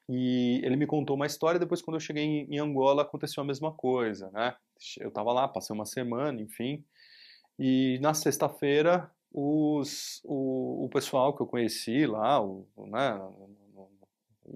e 0.07 0.61
ele 0.63 0.75
me 0.75 0.85
contou 0.85 1.15
uma 1.15 1.25
história, 1.25 1.59
depois 1.59 1.81
quando 1.81 1.95
eu 1.95 1.99
cheguei 1.99 2.23
em, 2.23 2.59
Angola 2.59 3.01
aconteceu 3.01 3.41
a 3.41 3.45
mesma 3.45 3.71
coisa, 3.71 4.29
né? 4.29 4.53
Eu 4.99 5.09
estava 5.09 5.33
lá, 5.33 5.47
passei 5.47 5.73
uma 5.73 5.87
semana, 5.87 6.39
enfim, 6.39 6.85
e 7.57 7.97
na 7.99 8.13
sexta-feira 8.13 9.09
os, 9.33 10.21
o, 10.23 10.85
o, 10.85 10.89
pessoal 10.89 11.35
que 11.35 11.41
eu 11.41 11.47
conheci 11.47 12.05
lá, 12.05 12.39
o, 12.39 12.67
né, 12.77 13.19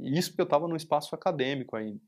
isso 0.03 0.29
porque 0.29 0.41
eu 0.41 0.45
estava 0.45 0.67
num 0.67 0.75
espaço 0.75 1.15
acadêmico 1.15 1.75
ainda. 1.75 1.99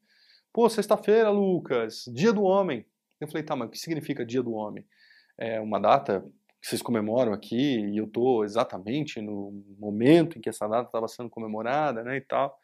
Pô, 0.53 0.69
sexta-feira, 0.69 1.31
Lucas, 1.31 2.03
dia 2.13 2.31
do 2.31 2.43
homem. 2.43 2.85
Eu 3.19 3.27
falei, 3.27 3.41
tá, 3.41 3.55
mas 3.55 3.67
o 3.67 3.71
que 3.71 3.79
significa 3.79 4.23
dia 4.23 4.43
do 4.43 4.53
homem? 4.53 4.85
É 5.39 5.59
uma 5.59 5.79
data 5.79 6.23
vocês 6.67 6.81
comemoram 6.81 7.33
aqui 7.33 7.79
e 7.79 7.97
eu 7.97 8.05
estou 8.05 8.43
exatamente 8.43 9.21
no 9.21 9.63
momento 9.79 10.37
em 10.37 10.41
que 10.41 10.49
essa 10.49 10.67
data 10.67 10.87
estava 10.87 11.07
sendo 11.07 11.29
comemorada, 11.29 12.03
né, 12.03 12.17
e 12.17 12.21
tal. 12.21 12.57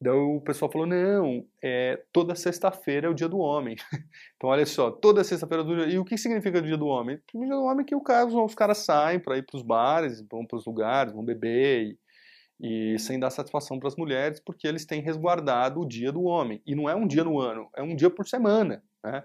Daí 0.00 0.12
o 0.12 0.40
pessoal 0.40 0.70
falou, 0.70 0.86
não, 0.86 1.46
é, 1.62 2.02
toda 2.12 2.34
sexta-feira 2.34 3.06
é 3.06 3.10
o 3.10 3.14
dia 3.14 3.28
do 3.28 3.38
homem. 3.38 3.76
então 4.36 4.50
olha 4.50 4.66
só, 4.66 4.90
toda 4.90 5.24
sexta-feira 5.24 5.62
é 5.62 5.66
do 5.66 5.76
dia... 5.76 5.86
E 5.94 5.98
o 5.98 6.04
que 6.04 6.18
significa 6.18 6.58
o 6.58 6.62
dia 6.62 6.76
do 6.76 6.86
homem? 6.86 7.18
O 7.34 7.40
dia 7.40 7.54
do 7.54 7.64
homem 7.64 7.82
é 7.82 7.84
que 7.84 7.94
o 7.94 8.00
cara, 8.00 8.26
os 8.26 8.54
caras 8.54 8.78
saem 8.78 9.18
para 9.18 9.38
ir 9.38 9.42
para 9.42 9.56
os 9.56 9.62
bares, 9.62 10.24
vão 10.30 10.46
para 10.46 10.58
os 10.58 10.66
lugares, 10.66 11.12
vão 11.12 11.24
beber 11.24 11.86
e 11.86 11.98
e 12.60 12.98
sem 12.98 13.20
dar 13.20 13.30
satisfação 13.30 13.78
para 13.78 13.88
as 13.88 13.96
mulheres, 13.96 14.40
porque 14.40 14.66
eles 14.66 14.86
têm 14.86 15.02
resguardado 15.02 15.80
o 15.80 15.86
dia 15.86 16.10
do 16.10 16.24
homem. 16.24 16.62
E 16.66 16.74
não 16.74 16.88
é 16.88 16.94
um 16.94 17.06
dia 17.06 17.22
no 17.22 17.38
ano, 17.38 17.68
é 17.76 17.82
um 17.82 17.94
dia 17.94 18.10
por 18.10 18.26
semana. 18.26 18.82
Né? 19.04 19.22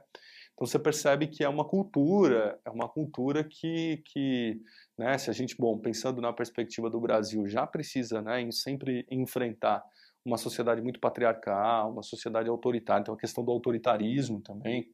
Então 0.62 0.68
você 0.68 0.78
percebe 0.78 1.26
que 1.26 1.44
é 1.44 1.50
uma 1.50 1.66
cultura, 1.66 2.60
é 2.64 2.70
uma 2.70 2.88
cultura 2.88 3.44
que, 3.44 3.98
que 4.06 4.62
né, 4.96 5.18
se 5.18 5.28
a 5.28 5.34
gente, 5.34 5.56
bom, 5.58 5.76
pensando 5.80 6.22
na 6.22 6.32
perspectiva 6.32 6.88
do 6.88 7.02
Brasil, 7.02 7.48
já 7.48 7.66
precisa 7.66 8.22
né, 8.22 8.42
em 8.42 8.52
sempre 8.52 9.04
enfrentar 9.10 9.84
uma 10.24 10.38
sociedade 10.38 10.80
muito 10.80 11.00
patriarcal, 11.00 11.92
uma 11.92 12.04
sociedade 12.04 12.48
autoritária, 12.48 13.02
então 13.02 13.16
a 13.16 13.18
questão 13.18 13.44
do 13.44 13.50
autoritarismo 13.50 14.40
também 14.40 14.88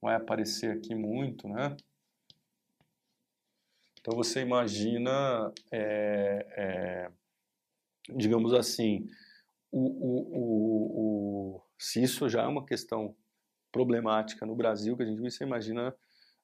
vai 0.00 0.14
aparecer 0.14 0.70
aqui 0.70 0.94
muito, 0.94 1.46
né? 1.46 1.76
Então 4.00 4.16
você 4.16 4.40
imagina 4.40 5.52
é, 5.70 6.46
é, 6.56 7.10
digamos 8.16 8.54
assim, 8.54 9.06
o, 9.70 9.78
o, 9.78 10.36
o, 11.58 11.62
se 11.78 12.02
isso 12.02 12.30
já 12.30 12.44
é 12.44 12.46
uma 12.46 12.64
questão 12.64 13.14
problemática 13.72 14.46
no 14.46 14.54
Brasil, 14.54 14.96
que 14.96 15.02
a 15.02 15.06
gente 15.06 15.20
você 15.20 15.44
imagina 15.44 15.94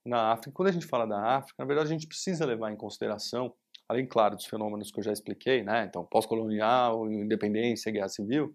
na 0.04 0.32
África. 0.32 0.52
Quando 0.52 0.68
a 0.68 0.72
gente 0.72 0.86
fala 0.86 1.06
da 1.06 1.36
África, 1.36 1.54
na 1.58 1.66
verdade 1.66 1.88
a 1.88 1.92
gente 1.92 2.06
precisa 2.06 2.44
levar 2.44 2.72
em 2.72 2.76
consideração, 2.76 3.52
além, 3.88 4.06
claro, 4.06 4.36
dos 4.36 4.46
fenômenos 4.46 4.90
que 4.90 4.98
eu 4.98 5.04
já 5.04 5.12
expliquei, 5.12 5.62
né? 5.62 5.84
então 5.84 6.04
pós-colonial, 6.04 7.10
independência, 7.10 7.92
guerra 7.92 8.08
civil, 8.08 8.54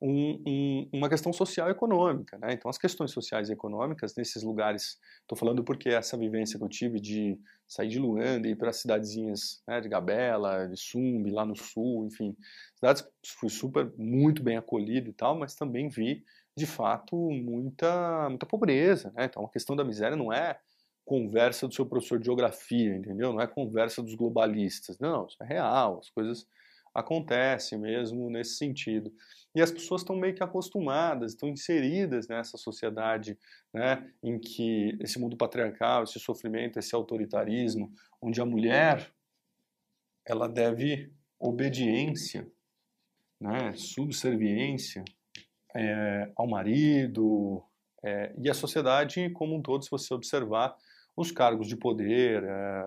um, 0.00 0.42
um, 0.46 0.88
uma 0.92 1.08
questão 1.08 1.32
social 1.32 1.68
e 1.68 1.70
econômica. 1.70 2.38
Né? 2.38 2.52
Então, 2.52 2.68
as 2.68 2.78
questões 2.78 3.10
sociais 3.10 3.48
e 3.48 3.52
econômicas 3.52 4.14
nesses 4.14 4.42
lugares, 4.42 4.98
estou 5.22 5.36
falando 5.36 5.64
porque 5.64 5.88
essa 5.88 6.16
vivência 6.16 6.58
que 6.58 6.64
eu 6.64 6.68
tive 6.68 7.00
de 7.00 7.38
sair 7.66 7.88
de 7.88 7.98
Luanda 7.98 8.46
e 8.46 8.52
ir 8.52 8.56
para 8.56 8.72
cidadezinhas 8.72 9.62
né, 9.66 9.80
de 9.80 9.88
Gabela, 9.88 10.68
de 10.68 10.76
Sumbi, 10.76 11.30
lá 11.30 11.44
no 11.44 11.56
sul, 11.56 12.06
enfim, 12.06 12.36
cidades 12.74 13.04
fui 13.24 13.48
super, 13.48 13.90
muito 13.96 14.42
bem 14.42 14.56
acolhido 14.56 15.10
e 15.10 15.12
tal, 15.12 15.36
mas 15.36 15.54
também 15.54 15.88
vi, 15.88 16.22
de 16.56 16.66
fato, 16.66 17.16
muita, 17.30 18.28
muita 18.30 18.46
pobreza. 18.46 19.12
Né? 19.14 19.26
Então, 19.26 19.44
a 19.44 19.50
questão 19.50 19.76
da 19.76 19.84
miséria 19.84 20.16
não 20.16 20.32
é 20.32 20.58
conversa 21.04 21.68
do 21.68 21.74
seu 21.74 21.86
professor 21.86 22.18
de 22.18 22.24
geografia, 22.24 22.96
entendeu? 22.96 23.32
Não 23.32 23.40
é 23.40 23.46
conversa 23.46 24.02
dos 24.02 24.14
globalistas. 24.14 24.98
Não, 24.98 25.26
isso 25.26 25.36
é 25.42 25.46
real, 25.46 25.98
as 25.98 26.10
coisas 26.10 26.46
acontecem 26.92 27.78
mesmo 27.78 28.30
nesse 28.30 28.56
sentido. 28.56 29.12
E 29.54 29.60
as 29.60 29.70
pessoas 29.70 30.00
estão 30.00 30.16
meio 30.16 30.34
que 30.34 30.42
acostumadas, 30.42 31.32
estão 31.32 31.48
inseridas 31.48 32.26
nessa 32.26 32.56
sociedade 32.56 33.38
né, 33.72 34.10
em 34.22 34.38
que 34.38 34.96
esse 35.00 35.18
mundo 35.18 35.36
patriarcal, 35.36 36.04
esse 36.04 36.18
sofrimento, 36.18 36.78
esse 36.78 36.94
autoritarismo, 36.94 37.92
onde 38.20 38.40
a 38.40 38.46
mulher 38.46 39.12
ela 40.26 40.48
deve 40.48 41.12
obediência, 41.38 42.50
né, 43.40 43.74
subserviência 43.76 45.04
é, 45.76 46.30
ao 46.36 46.46
marido, 46.46 47.62
é, 48.04 48.32
e 48.38 48.48
a 48.48 48.54
sociedade 48.54 49.30
como 49.30 49.54
um 49.54 49.62
todo, 49.62 49.84
se 49.84 49.90
você 49.90 50.14
observar 50.14 50.76
os 51.16 51.30
cargos 51.30 51.66
de 51.66 51.76
poder, 51.76 52.42
é, 52.44 52.84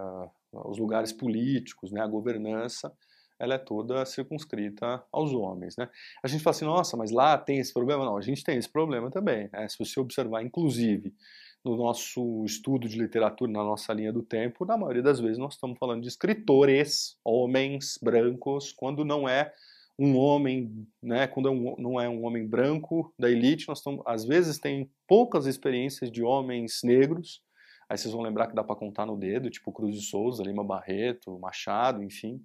os 0.54 0.78
lugares 0.78 1.12
políticos, 1.12 1.92
né, 1.92 2.02
a 2.02 2.08
governança, 2.08 2.92
ela 3.40 3.56
é 3.56 3.58
toda 3.58 4.06
circunscrita 4.06 5.02
aos 5.12 5.32
homens, 5.32 5.78
né? 5.78 5.90
A 6.22 6.28
gente 6.28 6.44
fala 6.44 6.54
assim, 6.54 6.66
nossa, 6.66 6.98
mas 6.98 7.10
lá 7.10 7.38
tem 7.38 7.60
esse 7.60 7.74
problema? 7.74 8.04
Não, 8.04 8.18
a 8.18 8.22
gente 8.22 8.44
tem 8.44 8.58
esse 8.58 8.70
problema 8.70 9.10
também, 9.10 9.50
né? 9.54 9.68
Se 9.70 9.80
você 9.80 9.98
observar, 9.98 10.44
inclusive, 10.44 11.16
no 11.64 11.78
nosso 11.78 12.44
estudo 12.44 12.88
de 12.88 12.98
literatura, 12.98 13.52
na 13.52 13.64
nossa 13.64 13.94
linha 13.94 14.12
do 14.12 14.22
tempo, 14.22 14.66
na 14.66 14.78
maioria 14.78 15.02
das 15.02 15.22
vezes 15.22 15.38
nós 15.38 15.54
estamos 15.54 15.78
falando 15.78 16.02
de 16.02 16.10
escritores, 16.10 17.18
homens 17.24 17.98
brancos, 18.02 18.74
quando 18.74 19.06
não 19.06 19.28
é 19.28 19.54
um 20.00 20.18
homem, 20.18 20.88
né, 21.04 21.28
quando 21.28 21.50
é 21.50 21.52
um, 21.52 21.76
não 21.78 22.00
é 22.00 22.08
um 22.08 22.24
homem 22.24 22.48
branco 22.48 23.14
da 23.20 23.30
elite, 23.30 23.68
nós 23.68 23.80
estamos, 23.80 24.02
às 24.06 24.24
vezes 24.24 24.58
tem 24.58 24.90
poucas 25.06 25.46
experiências 25.46 26.10
de 26.10 26.24
homens 26.24 26.80
negros, 26.84 27.44
aí 27.90 27.98
vocês 27.98 28.14
vão 28.14 28.24
lembrar 28.24 28.48
que 28.48 28.56
dá 28.56 28.64
para 28.64 28.78
contar 28.78 29.06
no 29.06 29.18
dedo, 29.18 29.50
tipo 29.50 29.74
Cruz 29.74 29.96
de 29.96 30.06
Souza, 30.06 30.42
Lima 30.42 30.64
Barreto, 30.64 31.38
Machado, 31.38 32.02
enfim, 32.02 32.42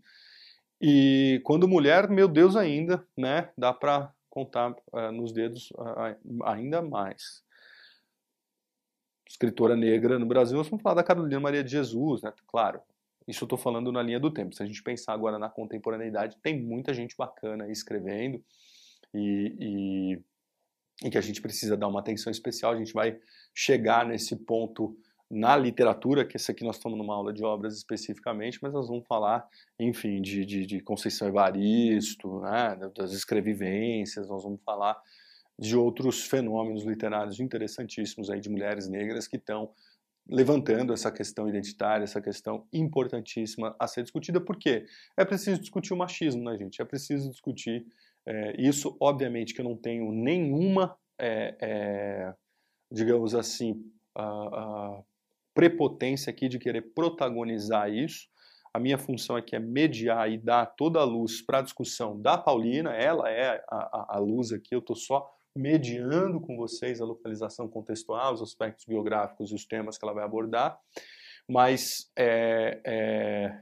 e 0.86 1.40
quando 1.44 1.68
mulher, 1.68 2.10
meu 2.10 2.28
Deus 2.28 2.56
ainda, 2.56 3.06
né? 3.16 3.48
Dá 3.56 3.72
para 3.72 4.12
contar 4.28 4.72
uh, 4.92 5.12
nos 5.12 5.32
dedos 5.32 5.70
uh, 5.70 6.44
ainda 6.44 6.82
mais. 6.82 7.42
Escritora 9.26 9.74
negra 9.74 10.18
no 10.18 10.26
Brasil, 10.26 10.56
nós 10.56 10.68
vamos 10.68 10.82
falar 10.82 10.96
da 10.96 11.02
Carolina 11.02 11.40
Maria 11.40 11.64
de 11.64 11.70
Jesus, 11.70 12.22
né? 12.22 12.32
Claro, 12.46 12.82
isso 13.26 13.44
eu 13.44 13.46
estou 13.46 13.58
falando 13.58 13.90
na 13.90 14.02
linha 14.02 14.20
do 14.20 14.30
tempo. 14.30 14.54
Se 14.54 14.62
a 14.62 14.66
gente 14.66 14.82
pensar 14.82 15.12
agora 15.12 15.38
na 15.38 15.48
contemporaneidade, 15.48 16.36
tem 16.42 16.60
muita 16.60 16.92
gente 16.92 17.16
bacana 17.16 17.70
escrevendo 17.70 18.42
e, 19.14 19.56
e, 19.58 21.06
e 21.06 21.10
que 21.10 21.18
a 21.18 21.22
gente 21.22 21.40
precisa 21.40 21.76
dar 21.76 21.88
uma 21.88 22.00
atenção 22.00 22.30
especial. 22.30 22.72
A 22.72 22.78
gente 22.78 22.92
vai 22.92 23.18
chegar 23.54 24.06
nesse 24.06 24.36
ponto 24.36 24.96
na 25.30 25.56
literatura, 25.56 26.24
que 26.24 26.36
esse 26.36 26.50
aqui 26.50 26.62
nós 26.62 26.76
estamos 26.76 26.98
numa 26.98 27.14
aula 27.14 27.32
de 27.32 27.42
obras 27.42 27.76
especificamente, 27.76 28.58
mas 28.62 28.72
nós 28.72 28.88
vamos 28.88 29.06
falar, 29.06 29.48
enfim, 29.78 30.20
de, 30.20 30.44
de, 30.44 30.66
de 30.66 30.80
Conceição 30.80 31.26
Evaristo, 31.26 32.40
né, 32.40 32.78
das 32.94 33.12
escrevivências, 33.12 34.28
nós 34.28 34.44
vamos 34.44 34.60
falar 34.62 34.96
de 35.58 35.76
outros 35.76 36.26
fenômenos 36.26 36.84
literários 36.84 37.40
interessantíssimos 37.40 38.28
aí 38.28 38.40
de 38.40 38.50
mulheres 38.50 38.88
negras 38.88 39.26
que 39.26 39.36
estão 39.36 39.70
levantando 40.26 40.92
essa 40.92 41.12
questão 41.12 41.48
identitária, 41.48 42.04
essa 42.04 42.20
questão 42.20 42.66
importantíssima 42.72 43.76
a 43.78 43.86
ser 43.86 44.02
discutida, 44.02 44.40
porque 44.40 44.86
é 45.16 45.24
preciso 45.24 45.60
discutir 45.60 45.92
o 45.92 45.96
machismo, 45.96 46.42
né, 46.42 46.56
gente? 46.56 46.80
É 46.80 46.84
preciso 46.84 47.30
discutir 47.30 47.86
é, 48.26 48.60
isso. 48.60 48.96
Obviamente 49.00 49.52
que 49.52 49.60
eu 49.60 49.64
não 49.64 49.76
tenho 49.76 50.10
nenhuma, 50.12 50.96
é, 51.18 51.56
é, 51.60 52.34
digamos 52.90 53.34
assim, 53.34 53.84
prepotência 55.52 56.30
aqui 56.30 56.48
de 56.48 56.58
querer 56.58 56.82
protagonizar 56.94 57.92
isso. 57.92 58.28
A 58.72 58.80
minha 58.80 58.98
função 58.98 59.36
aqui 59.36 59.54
é 59.54 59.60
mediar 59.60 60.30
e 60.30 60.38
dar 60.38 60.66
toda 60.66 61.00
a 61.00 61.04
luz 61.04 61.42
para 61.42 61.58
a 61.58 61.62
discussão 61.62 62.20
da 62.20 62.36
Paulina, 62.36 62.92
ela 62.92 63.30
é 63.30 63.62
a, 63.68 63.76
a, 63.76 64.16
a 64.16 64.18
luz 64.18 64.52
aqui, 64.52 64.74
eu 64.74 64.80
estou 64.80 64.96
só 64.96 65.30
mediando 65.54 66.40
com 66.40 66.56
vocês 66.56 67.00
a 67.00 67.04
localização 67.04 67.68
contextual, 67.68 68.34
os 68.34 68.42
aspectos 68.42 68.84
biográficos 68.84 69.50
e 69.50 69.54
os 69.54 69.64
temas 69.64 69.96
que 69.96 70.04
ela 70.04 70.14
vai 70.14 70.24
abordar, 70.24 70.78
mas 71.48 72.10
é, 72.16 72.80
é, 72.84 73.60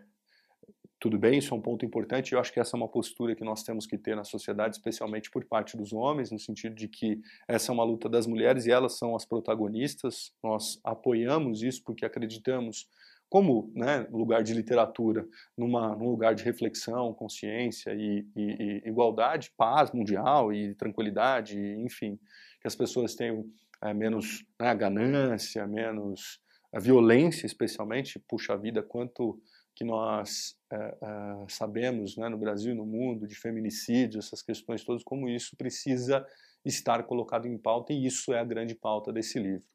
tudo 1.02 1.18
bem, 1.18 1.38
isso 1.38 1.52
é 1.52 1.56
um 1.56 1.60
ponto 1.60 1.84
importante. 1.84 2.32
Eu 2.32 2.38
acho 2.38 2.52
que 2.52 2.60
essa 2.60 2.76
é 2.76 2.78
uma 2.78 2.86
postura 2.86 3.34
que 3.34 3.42
nós 3.42 3.64
temos 3.64 3.86
que 3.86 3.98
ter 3.98 4.14
na 4.14 4.22
sociedade, 4.22 4.76
especialmente 4.76 5.32
por 5.32 5.44
parte 5.44 5.76
dos 5.76 5.92
homens, 5.92 6.30
no 6.30 6.38
sentido 6.38 6.76
de 6.76 6.86
que 6.86 7.20
essa 7.48 7.72
é 7.72 7.74
uma 7.74 7.82
luta 7.82 8.08
das 8.08 8.24
mulheres 8.24 8.66
e 8.66 8.70
elas 8.70 8.96
são 8.96 9.16
as 9.16 9.24
protagonistas. 9.24 10.32
Nós 10.40 10.80
apoiamos 10.84 11.60
isso 11.60 11.82
porque 11.82 12.06
acreditamos, 12.06 12.86
como 13.32 13.72
né, 13.74 14.06
lugar 14.10 14.42
de 14.42 14.52
literatura, 14.52 15.26
numa, 15.56 15.96
num 15.96 16.10
lugar 16.10 16.34
de 16.34 16.44
reflexão, 16.44 17.14
consciência 17.14 17.94
e, 17.94 18.26
e, 18.36 18.82
e 18.84 18.88
igualdade, 18.90 19.50
paz 19.56 19.90
mundial 19.90 20.52
e 20.52 20.74
tranquilidade, 20.74 21.58
enfim, 21.78 22.20
que 22.60 22.66
as 22.66 22.76
pessoas 22.76 23.14
tenham 23.14 23.46
é, 23.82 23.94
menos 23.94 24.44
né, 24.60 24.74
ganância, 24.74 25.66
menos 25.66 26.42
violência, 26.78 27.46
especialmente. 27.46 28.18
Puxa 28.28 28.54
vida, 28.54 28.82
quanto 28.82 29.40
que 29.74 29.82
nós 29.82 30.54
é, 30.70 30.76
é, 30.76 31.44
sabemos 31.48 32.18
né, 32.18 32.28
no 32.28 32.36
Brasil 32.36 32.72
e 32.72 32.76
no 32.76 32.84
mundo, 32.84 33.26
de 33.26 33.34
feminicídio, 33.34 34.18
essas 34.18 34.42
questões 34.42 34.84
todas, 34.84 35.02
como 35.02 35.26
isso 35.26 35.56
precisa 35.56 36.22
estar 36.66 37.02
colocado 37.04 37.48
em 37.48 37.56
pauta, 37.56 37.94
e 37.94 38.04
isso 38.04 38.34
é 38.34 38.40
a 38.40 38.44
grande 38.44 38.74
pauta 38.74 39.10
desse 39.10 39.38
livro. 39.38 39.66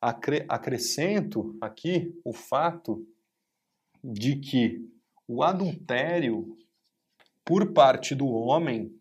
Acre 0.00 0.44
acrescento 0.48 1.56
aqui 1.60 2.18
o 2.24 2.32
fato 2.32 3.06
de 4.02 4.36
que 4.36 4.88
o 5.26 5.42
adultério 5.42 6.56
por 7.44 7.72
parte 7.72 8.14
do 8.14 8.28
homem 8.28 8.94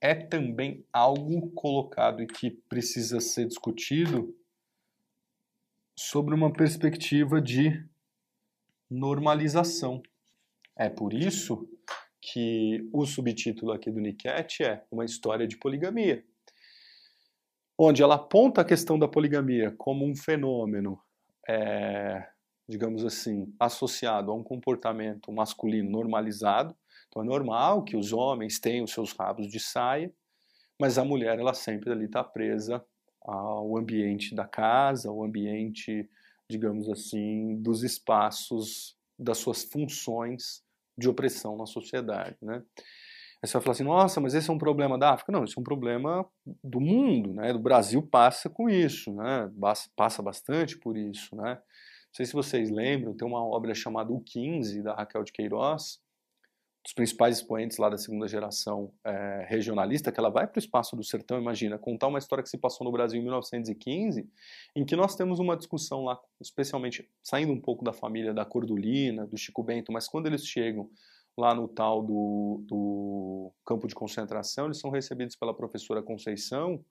é 0.00 0.14
também 0.14 0.84
algo 0.92 1.50
colocado 1.52 2.22
e 2.22 2.26
que 2.26 2.50
precisa 2.50 3.20
ser 3.20 3.46
discutido 3.46 4.36
sobre 5.96 6.34
uma 6.34 6.52
perspectiva 6.52 7.40
de 7.40 7.84
normalização. 8.90 10.02
É 10.76 10.88
por 10.88 11.12
isso 11.12 11.68
que 12.20 12.88
o 12.92 13.06
subtítulo 13.06 13.72
aqui 13.72 13.90
do 13.90 14.00
Niket 14.00 14.60
é 14.60 14.84
Uma 14.90 15.04
História 15.04 15.46
de 15.46 15.56
Poligamia, 15.56 16.24
onde 17.78 18.02
ela 18.02 18.16
aponta 18.16 18.60
a 18.60 18.64
questão 18.64 18.98
da 18.98 19.08
poligamia 19.08 19.74
como 19.78 20.04
um 20.04 20.14
fenômeno, 20.14 21.00
é, 21.48 22.28
digamos 22.68 23.04
assim, 23.04 23.52
associado 23.58 24.30
a 24.30 24.34
um 24.34 24.42
comportamento 24.42 25.32
masculino 25.32 25.90
normalizado. 25.90 26.76
Então 27.08 27.22
é 27.22 27.24
normal 27.24 27.82
que 27.82 27.96
os 27.96 28.12
homens 28.12 28.58
tenham 28.58 28.86
seus 28.86 29.12
rabos 29.12 29.48
de 29.48 29.58
saia, 29.60 30.12
mas 30.78 30.98
a 30.98 31.04
mulher 31.04 31.38
ela 31.38 31.54
sempre 31.54 31.90
ali 31.90 32.06
está 32.06 32.22
presa 32.22 32.84
ao 33.20 33.76
ambiente 33.76 34.34
da 34.34 34.46
casa, 34.46 35.08
ao 35.08 35.22
ambiente 35.22 36.08
digamos 36.52 36.88
assim, 36.90 37.56
dos 37.56 37.82
espaços 37.82 38.94
das 39.18 39.38
suas 39.38 39.64
funções 39.64 40.62
de 40.96 41.08
opressão 41.08 41.56
na 41.56 41.64
sociedade, 41.64 42.36
né? 42.42 42.62
Aí 43.42 43.48
você 43.48 43.54
vai 43.54 43.62
falar 43.62 43.72
assim, 43.72 43.82
nossa, 43.82 44.20
mas 44.20 44.34
esse 44.34 44.48
é 44.48 44.52
um 44.52 44.58
problema 44.58 44.96
da 44.96 45.14
África? 45.14 45.32
Não, 45.32 45.42
isso 45.42 45.58
é 45.58 45.60
um 45.60 45.64
problema 45.64 46.24
do 46.62 46.80
mundo, 46.80 47.34
né? 47.34 47.52
Do 47.52 47.58
Brasil 47.58 48.00
passa 48.00 48.48
com 48.48 48.70
isso, 48.70 49.12
né? 49.12 49.50
Passa 49.96 50.22
bastante 50.22 50.78
por 50.78 50.96
isso, 50.96 51.34
né? 51.34 51.54
Não 51.54 52.14
sei 52.14 52.24
se 52.24 52.34
vocês 52.34 52.70
lembram, 52.70 53.16
tem 53.16 53.26
uma 53.26 53.44
obra 53.44 53.74
chamada 53.74 54.12
O 54.12 54.20
15, 54.20 54.82
da 54.82 54.94
Raquel 54.94 55.24
de 55.24 55.32
Queiroz, 55.32 55.98
dos 56.84 56.92
principais 56.92 57.38
expoentes 57.38 57.78
lá 57.78 57.88
da 57.88 57.96
segunda 57.96 58.28
geração 58.28 58.92
é, 59.04 59.46
regionalista, 59.48 60.12
que 60.12 60.20
ela 60.20 60.30
vai 60.30 60.46
para 60.46 60.58
o 60.58 60.62
espaço 60.62 60.94
do 60.94 61.02
sertão, 61.02 61.38
imagina, 61.38 61.78
contar 61.78 62.08
uma 62.08 62.18
história 62.18 62.42
que 62.44 62.50
se 62.50 62.58
passou 62.58 62.84
no 62.84 62.92
Brasil 62.92 63.18
em 63.18 63.22
1915, 63.24 64.28
em 64.76 64.84
que 64.84 64.94
nós 64.94 65.16
temos 65.16 65.40
uma 65.40 65.56
discussão 65.56 66.04
lá, 66.04 66.20
especialmente 66.40 67.08
saindo 67.22 67.52
um 67.52 67.60
pouco 67.60 67.84
da 67.84 67.92
família 67.92 68.32
da 68.32 68.44
Cordulina, 68.44 69.26
do 69.26 69.36
Chico 69.36 69.64
Bento, 69.64 69.90
mas 69.90 70.06
quando 70.06 70.26
eles 70.26 70.46
chegam 70.46 70.88
lá 71.36 71.54
no 71.54 71.66
tal 71.66 72.02
do, 72.02 72.64
do 72.66 73.52
campo 73.64 73.86
de 73.86 73.94
concentração, 73.94 74.66
eles 74.66 74.78
são 74.78 74.90
recebidos 74.90 75.36
pela 75.36 75.54
professora 75.54 76.02
Conceição, 76.02 76.84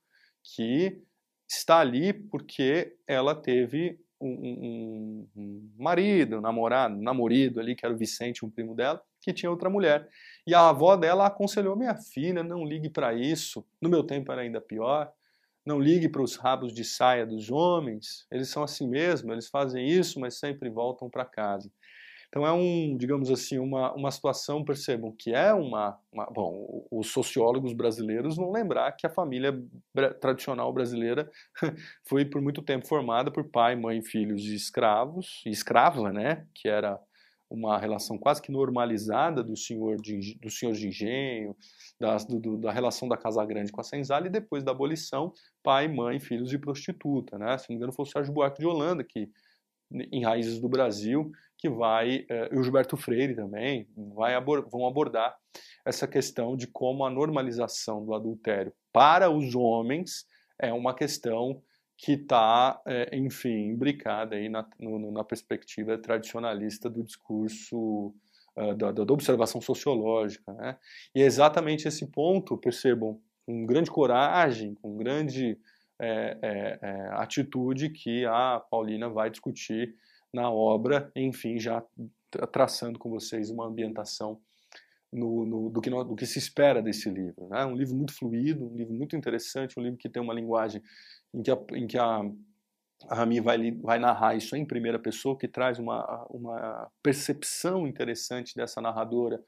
que 0.43 1.01
está 1.49 1.79
ali 1.79 2.13
porque 2.13 2.95
ela 3.07 3.35
teve 3.35 3.99
um, 4.19 4.29
um, 4.29 5.27
um 5.35 5.71
marido, 5.77 6.37
um 6.37 6.41
namorado, 6.41 6.95
um 6.95 7.01
namorido 7.01 7.59
ali, 7.59 7.75
que 7.75 7.85
era 7.85 7.93
o 7.93 7.97
Vicente, 7.97 8.45
um 8.45 8.49
primo 8.49 8.75
dela, 8.75 9.01
que 9.19 9.33
tinha 9.33 9.49
outra 9.49 9.69
mulher. 9.69 10.07
E 10.45 10.53
a 10.53 10.69
avó 10.69 10.95
dela 10.95 11.27
aconselhou 11.27 11.75
minha 11.75 11.95
filha, 11.95 12.43
não 12.43 12.63
ligue 12.63 12.89
para 12.89 13.13
isso. 13.13 13.65
No 13.81 13.89
meu 13.89 14.03
tempo 14.03 14.31
era 14.31 14.41
ainda 14.41 14.61
pior. 14.61 15.11
Não 15.65 15.79
ligue 15.79 16.09
para 16.09 16.23
os 16.23 16.35
rabos 16.35 16.73
de 16.73 16.83
saia 16.83 17.25
dos 17.25 17.51
homens. 17.51 18.25
Eles 18.31 18.49
são 18.49 18.63
assim 18.63 18.87
mesmo, 18.87 19.31
eles 19.31 19.47
fazem 19.47 19.87
isso, 19.87 20.19
mas 20.19 20.39
sempre 20.39 20.69
voltam 20.69 21.09
para 21.09 21.25
casa. 21.25 21.71
Então 22.31 22.47
é 22.47 22.53
um, 22.53 22.95
digamos 22.95 23.29
assim, 23.29 23.59
uma, 23.59 23.93
uma 23.93 24.09
situação, 24.09 24.63
percebam, 24.63 25.11
que 25.11 25.33
é 25.33 25.53
uma, 25.53 25.99
uma, 26.09 26.25
Bom, 26.27 26.87
os 26.89 27.07
sociólogos 27.07 27.73
brasileiros 27.73 28.37
vão 28.37 28.53
lembrar 28.53 28.93
que 28.93 29.05
a 29.05 29.09
família 29.09 29.61
tradicional 30.21 30.71
brasileira 30.71 31.29
foi 32.07 32.23
por 32.23 32.41
muito 32.41 32.61
tempo 32.61 32.87
formada 32.87 33.29
por 33.29 33.43
pai, 33.43 33.75
mãe, 33.75 34.01
filhos 34.01 34.45
e 34.45 34.55
escravos, 34.55 35.41
e 35.45 35.49
escrava, 35.49 36.13
né? 36.13 36.47
Que 36.53 36.69
era 36.69 36.97
uma 37.49 37.77
relação 37.77 38.17
quase 38.17 38.41
que 38.41 38.49
normalizada 38.49 39.43
do 39.43 39.57
senhor 39.57 39.97
de, 40.01 40.35
do 40.39 40.49
senhor 40.49 40.73
de 40.73 40.87
engenho, 40.87 41.53
da, 41.99 42.15
do, 42.15 42.57
da 42.57 42.71
relação 42.71 43.09
da 43.09 43.17
Casa 43.17 43.43
Grande 43.45 43.73
com 43.73 43.81
a 43.81 43.83
senzala, 43.83 44.27
e 44.27 44.29
depois 44.29 44.63
da 44.63 44.71
abolição, 44.71 45.33
pai, 45.61 45.89
mãe, 45.89 46.17
filhos 46.17 46.53
e 46.53 46.57
prostituta. 46.57 47.37
Né? 47.37 47.57
Se 47.57 47.65
não 47.69 47.73
me 47.73 47.75
engano, 47.75 47.91
foi 47.91 48.03
o 48.03 48.07
Sérgio 48.07 48.33
Buarque 48.33 48.61
de 48.61 48.67
Holanda, 48.67 49.03
que, 49.03 49.29
em 49.91 50.23
Raízes 50.23 50.59
do 50.59 50.69
Brasil, 50.69 51.31
que 51.57 51.69
vai, 51.69 52.25
eh, 52.29 52.49
e 52.51 52.57
o 52.57 52.63
Gilberto 52.63 52.97
Freire 52.97 53.35
também, 53.35 53.87
vai 54.15 54.33
abor 54.33 54.67
vão 54.69 54.87
abordar 54.87 55.35
essa 55.85 56.07
questão 56.07 56.55
de 56.55 56.67
como 56.67 57.05
a 57.05 57.09
normalização 57.09 58.03
do 58.05 58.13
adultério 58.13 58.73
para 58.91 59.29
os 59.29 59.55
homens 59.55 60.25
é 60.59 60.71
uma 60.71 60.93
questão 60.93 61.61
que 61.97 62.13
está, 62.13 62.81
é, 62.85 63.15
enfim, 63.15 63.67
imbricada 63.69 64.35
aí 64.35 64.49
na, 64.49 64.67
no, 64.79 65.11
na 65.11 65.23
perspectiva 65.23 65.97
tradicionalista 65.97 66.89
do 66.89 67.03
discurso 67.03 68.13
uh, 68.57 68.75
da, 68.75 68.91
da, 68.91 69.13
observação 69.13 69.61
sociológica. 69.61 70.51
Né? 70.53 70.77
E 71.13 71.21
é 71.21 71.25
exatamente 71.25 71.87
esse 71.87 72.07
ponto, 72.07 72.57
percebam, 72.57 73.21
com 73.45 73.65
grande 73.65 73.91
coragem, 73.91 74.73
com 74.75 74.97
grande 74.97 75.59
é, 76.03 76.37
é, 76.41 76.79
é, 76.81 77.07
atitude 77.13 77.89
que 77.89 78.25
a 78.25 78.59
Paulina 78.59 79.07
vai 79.07 79.29
discutir 79.29 79.95
na 80.33 80.49
obra, 80.49 81.11
enfim, 81.15 81.59
já 81.59 81.83
traçando 82.51 82.97
com 82.97 83.09
vocês 83.09 83.51
uma 83.51 83.67
ambientação 83.67 84.41
no, 85.11 85.45
no, 85.45 85.69
do, 85.69 85.79
que, 85.79 85.89
do, 85.89 86.15
que, 86.15 86.25
se 86.25 86.39
espera 86.39 86.81
desse 86.81 87.07
livro. 87.07 87.47
Né? 87.49 87.63
Um 87.65 87.75
livro 87.75 87.95
muito 87.95 88.13
fluido, 88.13 88.65
um 88.65 88.75
livro 88.75 88.93
muito 88.93 89.15
interessante, 89.15 89.79
um 89.79 89.83
livro 89.83 89.99
que 89.99 90.09
tem 90.09 90.21
uma 90.21 90.33
linguagem 90.33 90.81
em 91.31 91.43
que 91.43 91.51
a, 91.51 91.57
em 91.73 91.85
que 91.85 91.97
a, 91.99 92.21
a 93.07 93.15
Rami 93.15 93.39
vai, 93.39 93.71
vai 93.71 93.99
narrar 93.99 94.35
isso 94.35 94.55
em 94.55 94.65
primeira 94.65 94.97
pessoa, 94.97 95.37
que 95.37 95.47
traz 95.47 95.77
uma, 95.77 96.25
uma 96.29 96.89
percepção 97.03 97.85
interessante 97.85 98.55
dessa 98.55 98.81
narradora 98.81 99.39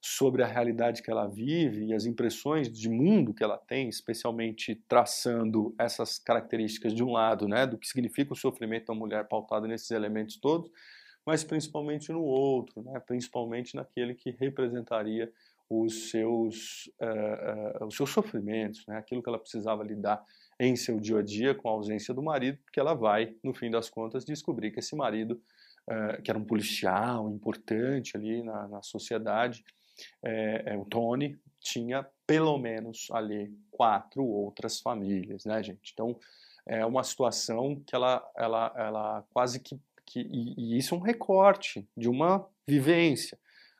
sobre 0.00 0.42
a 0.42 0.46
realidade 0.46 1.02
que 1.02 1.10
ela 1.10 1.26
vive 1.26 1.86
e 1.86 1.94
as 1.94 2.06
impressões 2.06 2.70
de 2.70 2.88
mundo 2.88 3.34
que 3.34 3.42
ela 3.42 3.58
tem, 3.58 3.88
especialmente 3.88 4.74
traçando 4.88 5.74
essas 5.78 6.18
características 6.18 6.94
de 6.94 7.02
um 7.02 7.12
lado, 7.12 7.48
né, 7.48 7.66
do 7.66 7.78
que 7.78 7.86
significa 7.86 8.32
o 8.32 8.36
sofrimento 8.36 8.86
da 8.86 8.94
mulher 8.94 9.26
pautado 9.28 9.66
nesses 9.66 9.90
elementos 9.90 10.36
todos, 10.36 10.70
mas 11.24 11.42
principalmente 11.42 12.12
no 12.12 12.22
outro, 12.22 12.82
né, 12.82 13.00
principalmente 13.00 13.74
naquele 13.74 14.14
que 14.14 14.30
representaria 14.30 15.32
os 15.68 16.10
seus, 16.10 16.86
uh, 17.00 17.82
uh, 17.82 17.86
os 17.86 17.96
seus 17.96 18.10
sofrimentos, 18.10 18.86
né, 18.86 18.96
aquilo 18.96 19.22
que 19.22 19.28
ela 19.28 19.38
precisava 19.38 19.82
lidar 19.82 20.24
em 20.58 20.76
seu 20.76 21.00
dia 21.00 21.18
a 21.18 21.22
dia 21.22 21.54
com 21.54 21.68
a 21.68 21.72
ausência 21.72 22.14
do 22.14 22.22
marido, 22.22 22.58
porque 22.64 22.78
ela 22.78 22.94
vai, 22.94 23.34
no 23.42 23.52
fim 23.52 23.70
das 23.70 23.90
contas, 23.90 24.24
descobrir 24.24 24.70
que 24.70 24.78
esse 24.78 24.94
marido, 24.94 25.40
uh, 25.90 26.22
que 26.22 26.30
era 26.30 26.38
um 26.38 26.44
policial 26.44 27.28
importante 27.28 28.16
ali 28.16 28.42
na, 28.44 28.68
na 28.68 28.82
sociedade, 28.82 29.64
é, 30.22 30.74
é, 30.74 30.76
o 30.76 30.84
Tony, 30.84 31.38
tinha 31.60 32.06
pelo 32.26 32.58
menos 32.58 33.08
ali 33.10 33.52
quatro 33.70 34.24
outras 34.24 34.80
famílias, 34.80 35.44
né, 35.44 35.62
gente? 35.62 35.92
Então, 35.92 36.18
é 36.66 36.84
uma 36.84 37.02
situação 37.02 37.80
que 37.86 37.94
ela, 37.94 38.28
ela, 38.36 38.72
ela 38.76 39.24
quase 39.32 39.60
que, 39.60 39.80
que 40.04 40.20
e, 40.20 40.74
e 40.74 40.78
isso 40.78 40.94
é 40.94 40.98
um 40.98 41.00
recorte 41.00 41.88
de 41.96 42.08
uma 42.08 42.46
vivência 42.66 43.38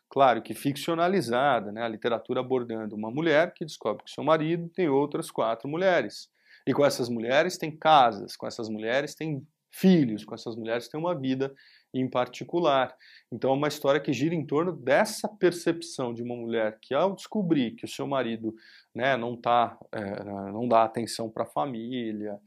claro 0.09 0.43
que 0.43 0.55
ficcionalizada, 0.55 1.73
né? 1.73 1.83
a 1.83 1.89
literatura 1.89 2.41
abordando 2.41 2.95
uma 2.95 3.11
mulher 3.11 3.53
que 3.53 3.65
descobre 3.65 4.05
que 4.05 4.11
seu 4.11 4.25
marido 4.25 4.69
tem 4.69 4.89
outras 4.89 5.31
quatro 5.31 5.69
mulheres. 5.69 6.29
E 6.67 6.73
com 6.73 6.85
essas 6.85 7.09
mulheres 7.09 7.57
tem 7.57 7.71
casas, 7.71 8.37
com 8.37 8.47
essas 8.47 8.69
mulheres 8.69 9.15
tem 9.15 9.47
filhos, 9.71 10.25
com 10.25 10.35
essas 10.35 10.57
mulheres 10.57 10.89
tem 10.89 10.99
uma 10.99 11.15
vida 11.15 11.55
em 11.99 12.09
particular. 12.09 12.95
Então 13.31 13.51
é 13.51 13.55
uma 13.55 13.69
história 13.69 14.01
que 14.01 14.13
gira 14.13 14.35
em 14.35 14.45
torno 14.45 14.73
dessa 14.73 15.29
percepção 15.29 16.15
de 16.15 16.23
uma 16.23 16.37
mulher 16.37 16.79
que 16.81 16.95
ao 16.95 17.15
descobrir 17.15 17.73
que 17.73 17.85
o 17.85 17.89
seu 17.89 18.07
marido 18.07 18.55
né, 18.95 19.17
não, 19.17 19.37
tá, 19.37 19.79
é, 19.93 20.25
não 20.25 20.67
dá 20.69 20.85
atenção 20.85 21.31
para 21.31 21.45
a 21.45 21.47
família, 21.49 22.39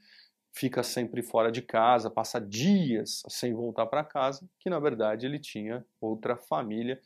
fica 0.53 0.83
sempre 0.83 1.21
fora 1.21 1.51
de 1.51 1.61
casa, 1.61 2.09
passa 2.09 2.39
dias 2.39 3.21
sem 3.27 3.53
voltar 3.53 3.85
para 3.85 4.03
casa, 4.03 4.47
que 4.59 4.69
na 4.69 4.79
verdade 4.79 5.25
ele 5.25 5.39
tinha 5.39 5.85
outra 6.01 6.35
família, 6.35 6.99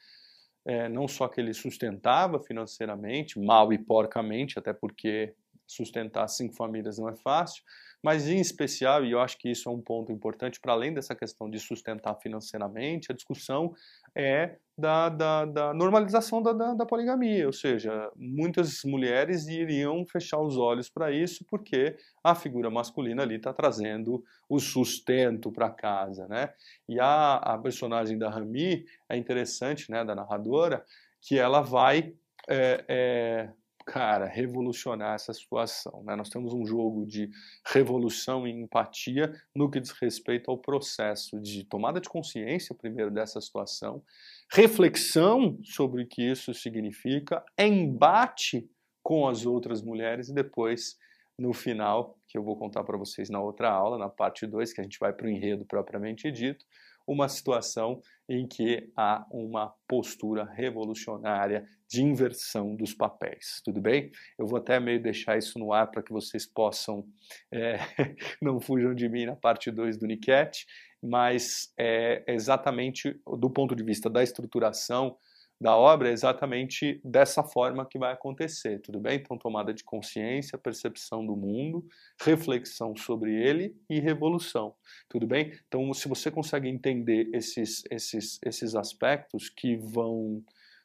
é, 0.66 0.88
não 0.88 1.08
só 1.08 1.28
que 1.28 1.42
ele 1.42 1.54
sustentava 1.54 2.40
financeiramente, 2.40 3.40
mal 3.40 3.74
e 3.74 3.78
porcamente, 3.78 4.58
até 4.58 4.74
porque 4.74 5.36
sustentar 5.68 6.28
cinco 6.28 6.56
famílias 6.56 6.98
não 6.98 7.10
é 7.10 7.16
fácil, 7.16 7.64
mas 8.04 8.28
em 8.28 8.40
especial, 8.40 9.06
e 9.06 9.12
eu 9.12 9.22
acho 9.22 9.38
que 9.38 9.50
isso 9.50 9.70
é 9.70 9.72
um 9.72 9.82
ponto 9.82 10.12
importante, 10.12 10.60
para 10.60 10.74
além 10.74 10.94
dessa 10.94 11.16
questão 11.16 11.50
de 11.50 11.58
sustentar 11.58 12.14
financeiramente, 12.16 13.10
a 13.10 13.16
discussão 13.16 13.74
é 14.14 14.58
da, 14.78 15.08
da, 15.08 15.46
da 15.46 15.74
normalização 15.74 16.42
da, 16.42 16.52
da, 16.52 16.74
da, 16.74 16.86
poligamia, 16.86 17.46
ou 17.46 17.54
seja, 17.54 18.12
muitas 18.16 18.84
mulheres 18.84 19.48
iriam 19.48 20.06
fechar 20.06 20.42
os 20.42 20.58
olhos 20.58 20.90
para 20.90 21.12
isso 21.12 21.46
porque 21.48 21.96
a 22.24 22.36
figura 22.36 22.70
masculina 22.70 23.24
ali 23.24 23.36
está 23.36 23.54
trazendo 23.54 24.24
o 24.50 24.60
sustento 24.60 25.52
para 25.52 25.70
casa, 25.70 26.28
né? 26.28 26.52
E 26.90 27.00
a, 27.00 27.36
a 27.36 27.58
personagem 27.58 28.18
da 28.18 28.30
Rami 28.30 28.84
é 29.08 29.16
interessante, 29.16 29.90
né, 29.90 30.04
da 30.04 30.14
narradora, 30.16 30.84
que 31.22 31.40
ela 31.40 31.62
vai 31.62 32.14
é, 32.50 32.84
é, 32.88 33.50
cara, 33.86 34.26
revolucionar 34.26 35.16
essa 35.16 35.34
situação. 35.34 36.04
Né? 36.04 36.16
Nós 36.16 36.30
temos 36.30 36.54
um 36.54 36.66
jogo 36.66 37.06
de 37.06 37.30
revolução 37.66 38.48
e 38.48 38.52
empatia 38.52 39.34
no 39.54 39.70
que 39.70 39.80
diz 39.80 39.92
respeito 39.92 40.50
ao 40.50 40.58
processo 40.58 41.40
de 41.40 41.64
tomada 41.64 42.00
de 42.00 42.10
consciência, 42.10 42.76
primeiro, 42.76 43.12
dessa 43.12 43.40
situação, 43.42 44.04
reflexão 44.52 45.60
sobre 45.64 46.04
o 46.04 46.08
que 46.08 46.22
isso 46.22 46.54
significa, 46.54 47.44
embate 47.58 48.70
com 49.02 49.28
as 49.28 49.46
outras 49.46 49.82
mulheres 49.82 50.30
e 50.30 50.34
depois, 50.34 50.98
no 51.38 51.54
final, 51.54 52.18
que 52.28 52.38
eu 52.38 52.44
vou 52.44 52.56
contar 52.56 52.84
para 52.84 52.98
vocês 52.98 53.30
na 53.30 53.42
outra 53.42 53.70
aula, 53.70 53.98
na 53.98 54.10
parte 54.10 54.48
2, 54.48 54.74
que 54.74 54.80
a 54.82 54.84
gente 54.84 54.98
vai 55.00 55.12
para 55.12 55.28
o 55.28 55.30
enredo 55.30 55.66
propriamente 55.66 56.32
dito, 56.32 56.66
uma 57.08 57.28
situação 57.28 58.02
em 58.28 58.48
que 58.48 58.92
há 58.96 59.26
uma 59.32 59.74
postura 59.88 60.46
revolucionária 60.46 61.66
de 61.90 62.02
inversão 62.02 62.76
dos 62.76 62.94
papéis, 62.94 63.62
tudo 63.64 63.82
bem? 63.82 64.12
Eu 64.38 64.48
vou 64.48 64.58
até 64.58 64.80
meio 64.80 65.02
deixar 65.02 65.38
isso 65.38 65.60
no 65.60 65.74
ar 65.74 65.92
para 65.92 66.02
que 66.02 66.12
vocês 66.12 66.46
possam, 66.46 67.06
é, 67.52 67.78
não 68.42 68.60
fujam 68.60 68.96
de 68.96 69.08
mim 69.10 69.26
na 69.26 69.36
parte 69.36 69.70
2 69.70 69.98
do 69.98 70.08
Niket, 70.08 70.66
mas 71.02 71.74
é 71.78 72.24
exatamente 72.28 73.20
do 73.38 73.50
ponto 73.50 73.76
de 73.76 73.84
vista 73.84 74.10
da 74.10 74.24
estruturação 74.24 75.18
da 75.64 75.78
obra, 75.78 76.10
é 76.10 76.12
exatamente 76.12 77.00
dessa 77.06 77.42
forma 77.42 77.86
que 77.86 77.98
vai 77.98 78.12
acontecer, 78.12 78.82
tudo 78.82 79.00
bem? 79.00 79.16
Então, 79.16 79.38
tomada 79.38 79.74
de 79.74 79.82
consciência, 79.82 80.58
percepção 80.58 81.26
do 81.26 81.38
mundo, 81.38 81.88
reflexão 82.20 82.94
sobre 82.98 83.34
ele 83.34 83.74
e 83.90 83.98
revolução, 83.98 84.76
tudo 85.08 85.26
bem? 85.26 85.54
Então, 85.66 85.94
se 85.94 86.10
você 86.10 86.30
consegue 86.30 86.68
entender 86.68 87.30
esses, 87.34 87.86
esses, 87.90 88.42
esses 88.46 88.76
aspectos 88.76 89.48
que 89.48 89.78
vão, 89.78 90.44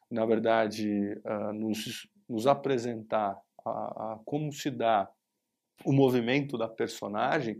na 0.09 0.25
verdade, 0.25 0.89
uh, 1.27 1.53
nos, 1.53 2.09
nos 2.29 2.47
apresentar 2.47 3.37
a, 3.67 3.71
a 3.71 4.21
como 4.25 4.53
se 4.53 4.71
dá 4.71 5.11
o 5.85 5.93
movimento 5.93 6.57
da 6.57 6.69
personagem, 6.69 7.59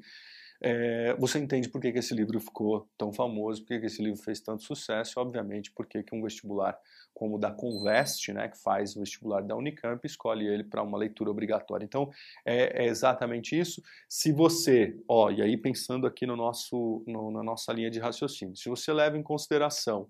é, 0.61 1.15
você 1.19 1.39
entende 1.39 1.69
por 1.69 1.81
que, 1.81 1.93
que, 1.93 1.99
esse 1.99 2.15
livro 2.15 2.41
ficou 2.41 2.89
tão 2.97 3.13
famoso, 3.13 3.63
por 3.63 3.69
que, 3.69 3.81
que 3.81 3.87
esse 3.87 4.03
livro 4.03 4.21
fez 4.21 4.41
tanto 4.41 4.63
sucesso, 4.63 5.15
e 5.17 5.21
obviamente 5.21 5.71
por 5.71 5.87
que, 5.87 6.03
que 6.03 6.15
um 6.15 6.23
vestibular 6.23 6.79
como 7.15 7.37
o 7.37 7.39
da 7.39 7.51
Convest, 7.51 8.33
né, 8.33 8.49
que 8.49 8.57
faz 8.59 8.95
o 8.95 9.01
vestibular 9.01 9.43
da 9.43 9.57
Unicamp, 9.57 10.05
escolhe 10.07 10.47
ele 10.47 10.63
para 10.63 10.83
uma 10.83 10.97
leitura 10.97 11.31
obrigatória. 11.31 11.85
Então, 11.85 12.11
é, 12.45 12.85
é, 12.85 12.87
exatamente 12.87 13.59
isso. 13.59 13.83
Se 14.09 14.33
você, 14.33 14.97
ó, 15.09 15.31
e 15.31 15.43
aí 15.43 15.57
pensando 15.57 16.07
aqui 16.07 16.27
no 16.27 16.37
nosso, 16.37 17.03
no, 17.07 17.31
na 17.31 17.43
nossa 17.43 17.73
linha 17.73 17.91
de 17.91 17.99
raciocínio, 17.99 18.57
se 18.57 18.69
você 18.69 18.93
leva 18.93 19.19
em 19.19 19.23
consideração 19.23 20.09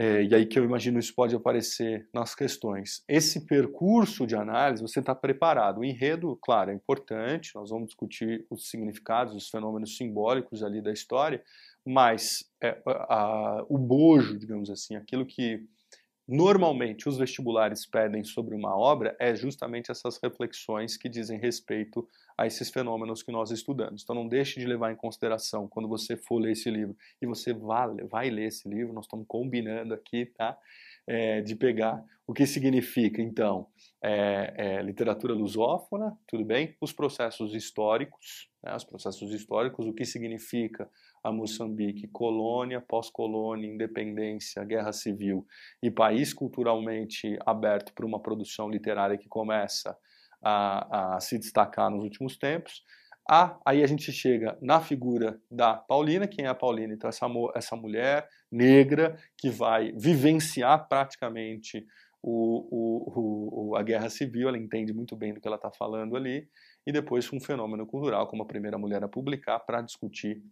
é, 0.00 0.22
e 0.22 0.32
aí 0.32 0.46
que 0.46 0.56
eu 0.56 0.64
imagino 0.64 1.00
isso 1.00 1.12
pode 1.12 1.34
aparecer 1.34 2.08
nas 2.14 2.32
questões. 2.32 3.02
Esse 3.08 3.44
percurso 3.44 4.28
de 4.28 4.36
análise, 4.36 4.80
você 4.80 5.00
está 5.00 5.12
preparado. 5.12 5.80
O 5.80 5.84
enredo, 5.84 6.38
claro, 6.40 6.70
é 6.70 6.74
importante, 6.74 7.50
nós 7.56 7.70
vamos 7.70 7.88
discutir 7.88 8.46
os 8.48 8.70
significados, 8.70 9.34
os 9.34 9.48
fenômenos 9.48 9.96
simbólicos 9.96 10.62
ali 10.62 10.80
da 10.80 10.92
história, 10.92 11.42
mas 11.84 12.48
é, 12.62 12.80
a, 12.86 13.14
a, 13.14 13.66
o 13.68 13.76
bojo, 13.76 14.38
digamos 14.38 14.70
assim, 14.70 14.94
aquilo 14.94 15.26
que 15.26 15.66
normalmente 16.28 17.08
os 17.08 17.16
vestibulares 17.16 17.86
pedem 17.86 18.22
sobre 18.22 18.54
uma 18.54 18.76
obra 18.76 19.16
é 19.18 19.34
justamente 19.34 19.90
essas 19.90 20.20
reflexões 20.22 20.96
que 20.96 21.08
dizem 21.08 21.38
respeito 21.38 22.06
a 22.36 22.46
esses 22.46 22.68
fenômenos 22.68 23.22
que 23.22 23.32
nós 23.32 23.50
estudamos. 23.50 24.02
Então 24.02 24.14
não 24.14 24.28
deixe 24.28 24.60
de 24.60 24.66
levar 24.66 24.92
em 24.92 24.96
consideração 24.96 25.66
quando 25.66 25.88
você 25.88 26.16
for 26.16 26.38
ler 26.38 26.52
esse 26.52 26.70
livro 26.70 26.94
e 27.20 27.26
você 27.26 27.54
vai, 27.54 27.94
vai 28.10 28.28
ler 28.28 28.48
esse 28.48 28.68
livro, 28.68 28.92
nós 28.92 29.06
estamos 29.06 29.24
combinando 29.26 29.94
aqui, 29.94 30.26
tá? 30.26 30.56
É, 31.06 31.40
de 31.40 31.56
pegar 31.56 32.04
o 32.26 32.34
que 32.34 32.46
significa, 32.46 33.22
então, 33.22 33.66
é, 34.02 34.52
é, 34.54 34.82
literatura 34.82 35.32
lusófona, 35.32 36.14
tudo 36.26 36.44
bem? 36.44 36.76
Os 36.78 36.92
processos 36.92 37.54
históricos, 37.54 38.50
né? 38.62 38.76
os 38.76 38.84
processos 38.84 39.32
históricos, 39.32 39.86
o 39.86 39.94
que 39.94 40.04
significa 40.04 40.90
a 41.22 41.32
Moçambique, 41.32 42.08
colônia, 42.08 42.80
pós-colônia, 42.80 43.70
independência, 43.70 44.64
guerra 44.64 44.92
civil 44.92 45.46
e 45.82 45.90
país 45.90 46.32
culturalmente 46.32 47.38
aberto 47.44 47.92
para 47.92 48.06
uma 48.06 48.20
produção 48.20 48.68
literária 48.68 49.18
que 49.18 49.28
começa 49.28 49.96
a, 50.42 51.16
a 51.16 51.20
se 51.20 51.38
destacar 51.38 51.90
nos 51.90 52.04
últimos 52.04 52.36
tempos. 52.36 52.82
Ah, 53.30 53.58
aí 53.66 53.82
a 53.82 53.86
gente 53.86 54.10
chega 54.10 54.56
na 54.62 54.80
figura 54.80 55.38
da 55.50 55.74
Paulina, 55.74 56.26
quem 56.26 56.46
é 56.46 56.48
a 56.48 56.54
Paulina? 56.54 56.94
Então, 56.94 57.08
essa, 57.10 57.26
essa 57.54 57.76
mulher 57.76 58.26
negra 58.50 59.18
que 59.36 59.50
vai 59.50 59.92
vivenciar 59.92 60.88
praticamente 60.88 61.86
o, 62.22 62.66
o, 62.70 63.70
o, 63.70 63.76
a 63.76 63.82
guerra 63.82 64.08
civil, 64.08 64.48
ela 64.48 64.58
entende 64.58 64.92
muito 64.92 65.14
bem 65.14 65.34
do 65.34 65.40
que 65.40 65.46
ela 65.46 65.56
está 65.56 65.70
falando 65.70 66.16
ali, 66.16 66.48
e 66.86 66.92
depois 66.92 67.30
um 67.32 67.38
fenômeno 67.38 67.86
cultural, 67.86 68.26
como 68.28 68.42
a 68.42 68.46
primeira 68.46 68.78
mulher 68.78 69.04
a 69.04 69.08
publicar, 69.08 69.60
para 69.60 69.82
discutir 69.82 70.42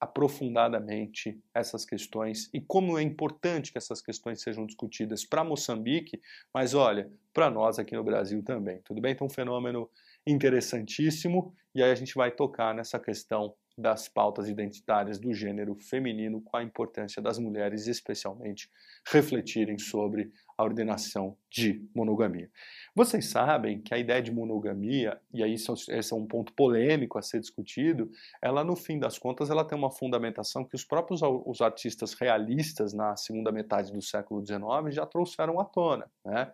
aprofundadamente 0.00 1.40
essas 1.54 1.84
questões 1.84 2.50
e 2.52 2.60
como 2.60 2.98
é 2.98 3.02
importante 3.02 3.72
que 3.72 3.78
essas 3.78 4.02
questões 4.02 4.42
sejam 4.42 4.66
discutidas 4.66 5.24
para 5.24 5.42
Moçambique, 5.42 6.20
mas 6.52 6.74
olha, 6.74 7.10
para 7.32 7.50
nós 7.50 7.78
aqui 7.78 7.94
no 7.94 8.04
Brasil 8.04 8.42
também. 8.42 8.80
Tudo 8.84 9.00
bem? 9.00 9.12
Então, 9.12 9.26
um 9.26 9.30
fenômeno 9.30 9.88
interessantíssimo 10.26 11.54
e 11.74 11.82
aí 11.82 11.90
a 11.90 11.94
gente 11.94 12.14
vai 12.14 12.30
tocar 12.30 12.74
nessa 12.74 12.98
questão 12.98 13.54
das 13.76 14.08
pautas 14.08 14.48
identitárias 14.48 15.18
do 15.18 15.34
gênero 15.34 15.74
feminino, 15.74 16.40
com 16.40 16.56
a 16.56 16.62
importância 16.62 17.20
das 17.20 17.38
mulheres, 17.38 17.86
especialmente, 17.86 18.70
refletirem 19.06 19.78
sobre 19.78 20.32
a 20.56 20.64
ordenação 20.64 21.36
de 21.50 21.86
monogamia. 21.94 22.50
Vocês 22.94 23.26
sabem 23.26 23.80
que 23.80 23.92
a 23.92 23.98
ideia 23.98 24.22
de 24.22 24.32
monogamia, 24.32 25.20
e 25.32 25.42
aí 25.42 25.54
esse 25.54 26.12
é 26.12 26.16
um 26.16 26.26
ponto 26.26 26.52
polêmico 26.54 27.18
a 27.18 27.22
ser 27.22 27.40
discutido, 27.40 28.10
ela 28.40 28.64
no 28.64 28.74
fim 28.74 28.98
das 28.98 29.18
contas 29.18 29.50
ela 29.50 29.64
tem 29.64 29.76
uma 29.76 29.90
fundamentação 29.90 30.64
que 30.64 30.74
os 30.74 30.84
próprios 30.84 31.20
os 31.22 31.60
artistas 31.60 32.14
realistas 32.14 32.94
na 32.94 33.14
segunda 33.16 33.52
metade 33.52 33.92
do 33.92 34.00
século 34.00 34.44
XIX 34.44 34.94
já 34.94 35.04
trouxeram 35.04 35.60
à 35.60 35.64
tona. 35.64 36.10
Né? 36.24 36.50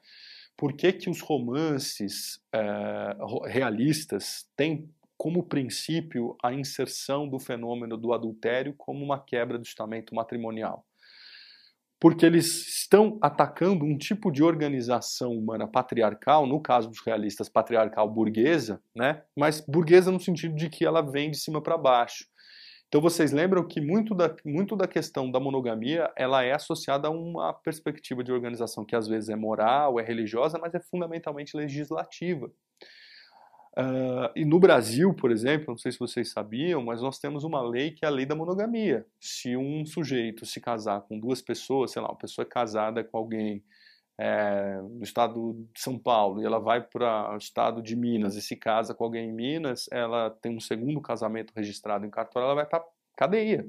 Por 0.57 0.75
que, 0.75 0.93
que 0.93 1.09
os 1.09 1.21
romances 1.21 2.41
é, 2.53 3.17
realistas 3.47 4.49
têm 4.57 4.91
como 5.23 5.45
princípio 5.45 6.37
a 6.43 6.53
inserção 6.53 7.29
do 7.29 7.39
fenômeno 7.39 7.97
do 7.97 8.13
adultério 8.13 8.75
como 8.77 9.05
uma 9.05 9.25
quebra 9.25 9.57
do 9.57 9.63
estamento 9.63 10.17
matrimonial? 10.17 10.85
porque 12.01 12.27
eles 12.27 12.67
estão 12.67 13.17
atacando 13.23 13.85
um 13.85 13.97
tipo 13.97 14.33
de 14.33 14.43
organização 14.43 15.31
humana 15.31 15.69
patriarcal, 15.69 16.49
no 16.49 16.61
caso 16.61 16.89
dos 16.89 16.99
realistas, 17.07 17.49
patriarcal 17.49 18.13
burguesa, 18.13 18.83
né? 18.93 19.23
mas 19.39 19.61
burguesa 19.61 20.11
no 20.11 20.19
sentido 20.19 20.57
de 20.57 20.69
que 20.69 20.85
ela 20.85 21.01
vem 21.01 21.31
de 21.31 21.39
cima 21.39 21.63
para 21.63 21.79
baixo. 21.79 22.25
Então 22.89 23.01
vocês 23.01 23.31
lembram 23.31 23.65
que 23.65 23.81
muito 23.81 24.17
da, 24.17 24.35
muito 24.45 24.75
da 24.75 24.89
questão 24.89 25.31
da 25.31 25.39
monogamia 25.39 26.13
ela 26.17 26.43
é 26.43 26.51
associada 26.51 27.07
a 27.07 27.13
uma 27.13 27.53
perspectiva 27.53 28.25
de 28.25 28.33
organização 28.33 28.85
que 28.85 28.97
às 28.97 29.07
vezes 29.07 29.29
é 29.29 29.37
moral, 29.37 30.01
é 30.01 30.03
religiosa, 30.03 30.59
mas 30.59 30.75
é 30.75 30.81
fundamentalmente 30.81 31.57
legislativa. 31.57 32.51
Uh, 33.77 34.29
e 34.37 34.45
no 34.45 34.61
Brasil, 34.61 35.15
por 35.15 35.31
exemplo, 35.31 35.67
não 35.69 35.79
sei 35.79 35.93
se 35.93 35.99
vocês 35.99 36.31
sabiam, 36.31 36.83
mas 36.85 37.01
nós 37.01 37.19
temos 37.19 37.43
uma 37.43 37.63
lei 37.63 37.91
que 37.91 38.05
é 38.05 38.09
a 38.09 38.11
lei 38.11 38.27
da 38.27 38.35
monogamia. 38.35 39.07
Se 39.19 39.57
um 39.57 39.87
sujeito 39.87 40.45
se 40.45 40.61
casar 40.61 41.01
com 41.03 41.19
duas 41.19 41.41
pessoas, 41.41 41.93
sei 41.93 42.03
lá, 42.03 42.09
uma 42.09 42.19
pessoa 42.19 42.45
é 42.45 42.49
casada 42.49 43.03
com 43.03 43.17
alguém 43.17 43.65
é, 44.21 44.79
no 44.83 45.03
estado 45.03 45.55
de 45.75 45.81
São 45.81 45.99
Paulo 45.99 46.43
e 46.43 46.45
ela 46.45 46.59
vai 46.59 46.83
para 46.83 47.33
o 47.33 47.39
estado 47.39 47.83
de 47.83 47.97
Minas 47.97 48.37
e 48.37 48.43
se 48.43 48.57
casa 48.57 48.95
com 48.95 49.05
alguém 49.05 49.31
em 49.31 49.33
Minas, 49.33 49.89
ela 49.91 50.31
tem 50.31 50.55
um 50.55 50.61
segundo 50.61 51.01
casamento 51.01 51.53
registrado 51.57 52.05
em 52.05 52.11
cartório, 52.11 52.47
ela 52.47 52.55
vai 52.55 52.67
para 52.67 52.85
cadeia. 53.17 53.67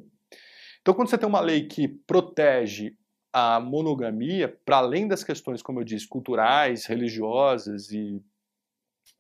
Então, 0.82 0.94
quando 0.94 1.10
você 1.10 1.18
tem 1.18 1.30
uma 1.30 1.40
lei 1.40 1.66
que 1.66 1.88
protege 1.88 2.98
a 3.32 3.60
monogamia, 3.60 4.50
para 4.66 4.78
além 4.78 5.08
das 5.08 5.24
questões, 5.24 5.62
como 5.62 5.80
eu 5.80 5.84
disse, 5.84 6.08
culturais, 6.08 6.86
religiosas 6.86 7.90
e 7.90 8.22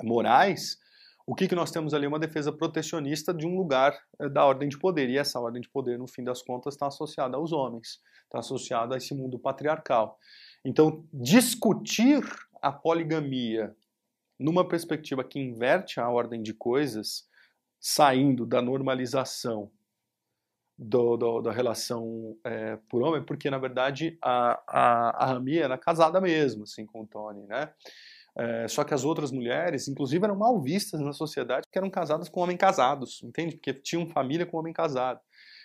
morais, 0.02 0.78
o 1.26 1.34
que, 1.34 1.48
que 1.48 1.56
nós 1.56 1.72
temos 1.72 1.94
ali? 1.94 2.06
Uma 2.06 2.20
defesa 2.20 2.52
protecionista 2.52 3.34
de 3.34 3.46
um 3.46 3.56
lugar 3.56 3.98
eh, 4.20 4.30
da 4.30 4.46
ordem 4.46 4.68
de 4.68 4.78
poder. 4.78 5.10
E 5.10 5.18
essa 5.18 5.40
ordem 5.40 5.62
de 5.62 5.70
poder, 5.70 5.98
no 5.98 6.08
fim 6.08 6.24
das 6.24 6.42
contas, 6.42 6.74
está 6.74 6.88
associada 6.88 7.38
aos 7.38 7.52
homens, 7.52 8.02
está 8.26 8.40
associada 8.40 8.96
a 8.96 8.98
esse 8.98 9.14
mundo 9.14 9.40
patriarcal. 9.40 10.20
Então, 10.66 11.06
discutir 11.14 12.24
a 12.62 12.72
poligamia 12.72 13.76
numa 14.40 14.68
perspectiva 14.68 15.24
que 15.24 15.40
inverte 15.40 16.00
a 16.00 16.10
ordem 16.10 16.42
de 16.42 16.54
coisas, 16.54 17.28
saindo 17.80 18.46
da 18.46 18.62
normalização 18.62 19.72
do, 20.78 21.16
do, 21.16 21.42
da 21.42 21.52
relação 21.52 22.38
é, 22.44 22.78
por 22.90 23.02
homem, 23.04 23.24
porque 23.24 23.50
na 23.50 23.58
verdade 23.58 24.18
a, 24.22 24.62
a, 24.68 25.24
a 25.24 25.26
Rami 25.28 25.58
era 25.58 25.78
casada 25.78 26.20
mesmo 26.20 26.64
assim, 26.64 26.86
com 26.86 27.02
o 27.02 27.08
Tony, 27.08 27.46
né? 27.46 27.72
É, 28.36 28.68
só 28.68 28.84
que 28.84 28.94
as 28.94 29.04
outras 29.04 29.32
mulheres, 29.32 29.88
inclusive, 29.88 30.24
eram 30.26 30.36
mal 30.36 30.60
vistas 30.62 31.00
na 31.00 31.14
sociedade 31.14 31.68
porque 31.68 31.78
eram 31.78 31.90
casadas 31.90 32.30
com 32.30 32.42
homens 32.42 32.58
casados, 32.58 33.22
entende? 33.24 33.56
Porque 33.56 33.74
tinham 33.74 34.08
família 34.08 34.46
com 34.46 34.58
homem 34.58 34.74
casado. 34.74 35.20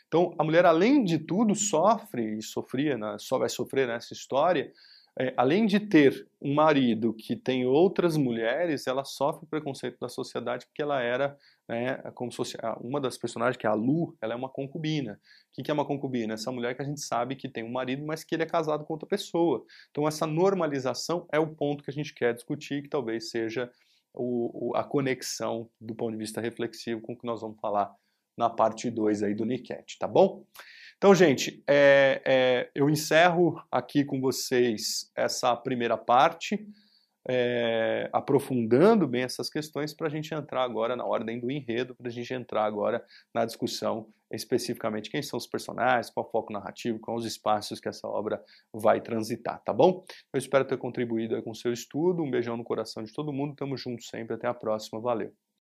Então, 0.07 0.35
a 0.39 0.45
mulher, 0.45 0.65
além 0.67 1.05
de 1.05 1.19
tudo, 1.19 1.55
sofre 1.55 2.39
e 2.39 2.43
sofria, 2.43 2.97
né, 2.97 3.17
só 3.19 3.39
vai 3.39 3.49
sofrer 3.49 3.87
nessa 3.87 4.13
história, 4.15 4.73
é, 5.21 5.35
além 5.37 5.67
de 5.67 5.81
ter 5.81 6.27
um 6.41 6.55
marido 6.55 7.13
que 7.13 7.35
tem 7.35 7.67
outras 7.67 8.17
mulheres, 8.17 8.87
ela 8.87 9.05
sofre 9.05 9.45
o 9.45 9.49
preconceito 9.49 9.99
da 10.01 10.09
sociedade 10.09 10.65
porque 10.67 10.81
ela 10.81 11.03
era, 11.03 11.37
né, 11.69 11.97
como 12.15 12.31
se 12.31 12.37
fosse 12.37 12.57
uma 12.81 13.01
das 13.01 13.19
personagens, 13.19 13.57
que 13.57 13.67
é 13.67 13.71
a 13.71 13.75
Lu, 13.75 14.17
ela 14.23 14.33
é 14.33 14.37
uma 14.37 14.49
concubina. 14.49 15.21
O 15.51 15.63
que 15.63 15.71
é 15.71 15.75
uma 15.75 15.85
concubina? 15.85 16.35
Essa 16.35 16.51
mulher 16.51 16.75
que 16.75 16.81
a 16.81 16.85
gente 16.85 17.01
sabe 17.01 17.37
que 17.37 17.49
tem 17.49 17.63
um 17.63 17.71
marido, 17.71 18.07
mas 18.07 18.25
que 18.25 18.35
ele 18.35 18.45
é 18.45 18.47
casado 18.47 18.85
com 18.85 18.95
outra 18.95 19.09
pessoa. 19.09 19.65
Então 19.91 20.09
essa 20.09 20.27
normalização 20.27 21.29
é 21.31 21.39
o 21.39 21.55
ponto 21.55 21.85
que 21.85 21.91
a 21.91 21.95
gente 21.95 22.15
quer 22.15 22.33
discutir, 22.33 22.83
que 22.83 22.89
talvez 22.89 23.31
seja 23.31 23.71
o, 24.15 24.71
o, 24.71 24.77
a 24.77 24.83
conexão 24.83 25.69
do 25.81 25.95
ponto 25.95 26.13
de 26.13 26.19
vista 26.19 26.41
reflexivo 26.41 27.03
com 27.03 27.13
o 27.13 27.19
que 27.19 27.27
nós 27.27 27.43
vamos 27.43 27.61
falar 27.61 27.95
na 28.37 28.49
parte 28.49 28.91
2 28.91 29.23
aí 29.25 29.35
do 29.35 29.45
Niket, 29.45 29.99
tá 29.99 30.07
bom? 30.07 30.45
Então, 30.97 31.15
gente, 31.15 31.63
é, 31.67 32.23
é, 32.25 32.71
eu 32.75 32.89
encerro 32.89 33.63
aqui 33.71 34.05
com 34.05 34.21
vocês 34.21 35.11
essa 35.15 35.55
primeira 35.57 35.97
parte, 35.97 36.67
é, 37.29 38.09
aprofundando 38.13 39.07
bem 39.07 39.23
essas 39.23 39.51
questões 39.51 39.93
para 39.93 40.07
a 40.07 40.11
gente 40.11 40.33
entrar 40.35 40.63
agora 40.63 40.97
na 40.97 41.05
ordem 41.05 41.39
do 41.39 41.51
enredo, 41.51 41.95
para 41.95 42.09
a 42.09 42.11
gente 42.11 42.33
entrar 42.33 42.65
agora 42.65 43.05
na 43.35 43.45
discussão 43.45 44.09
especificamente 44.31 45.11
quem 45.11 45.23
são 45.23 45.39
os 45.39 45.47
personagens, 45.47 46.11
qual 46.11 46.27
o 46.27 46.31
foco 46.31 46.53
narrativo, 46.53 46.99
quais 46.99 47.21
os 47.21 47.27
espaços 47.27 47.81
que 47.81 47.89
essa 47.89 48.07
obra 48.07 48.43
vai 48.73 49.01
transitar, 49.01 49.63
tá 49.63 49.73
bom? 49.73 50.05
Eu 50.33 50.39
espero 50.39 50.67
ter 50.67 50.77
contribuído 50.77 51.43
com 51.43 51.51
o 51.51 51.55
seu 51.55 51.73
estudo, 51.73 52.23
um 52.23 52.31
beijão 52.31 52.57
no 52.57 52.65
coração 52.65 53.03
de 53.03 53.13
todo 53.13 53.33
mundo, 53.33 53.57
tamo 53.57 53.77
junto 53.77 54.03
sempre, 54.03 54.35
até 54.35 54.47
a 54.47 54.55
próxima, 54.55 55.01
valeu! 55.01 55.48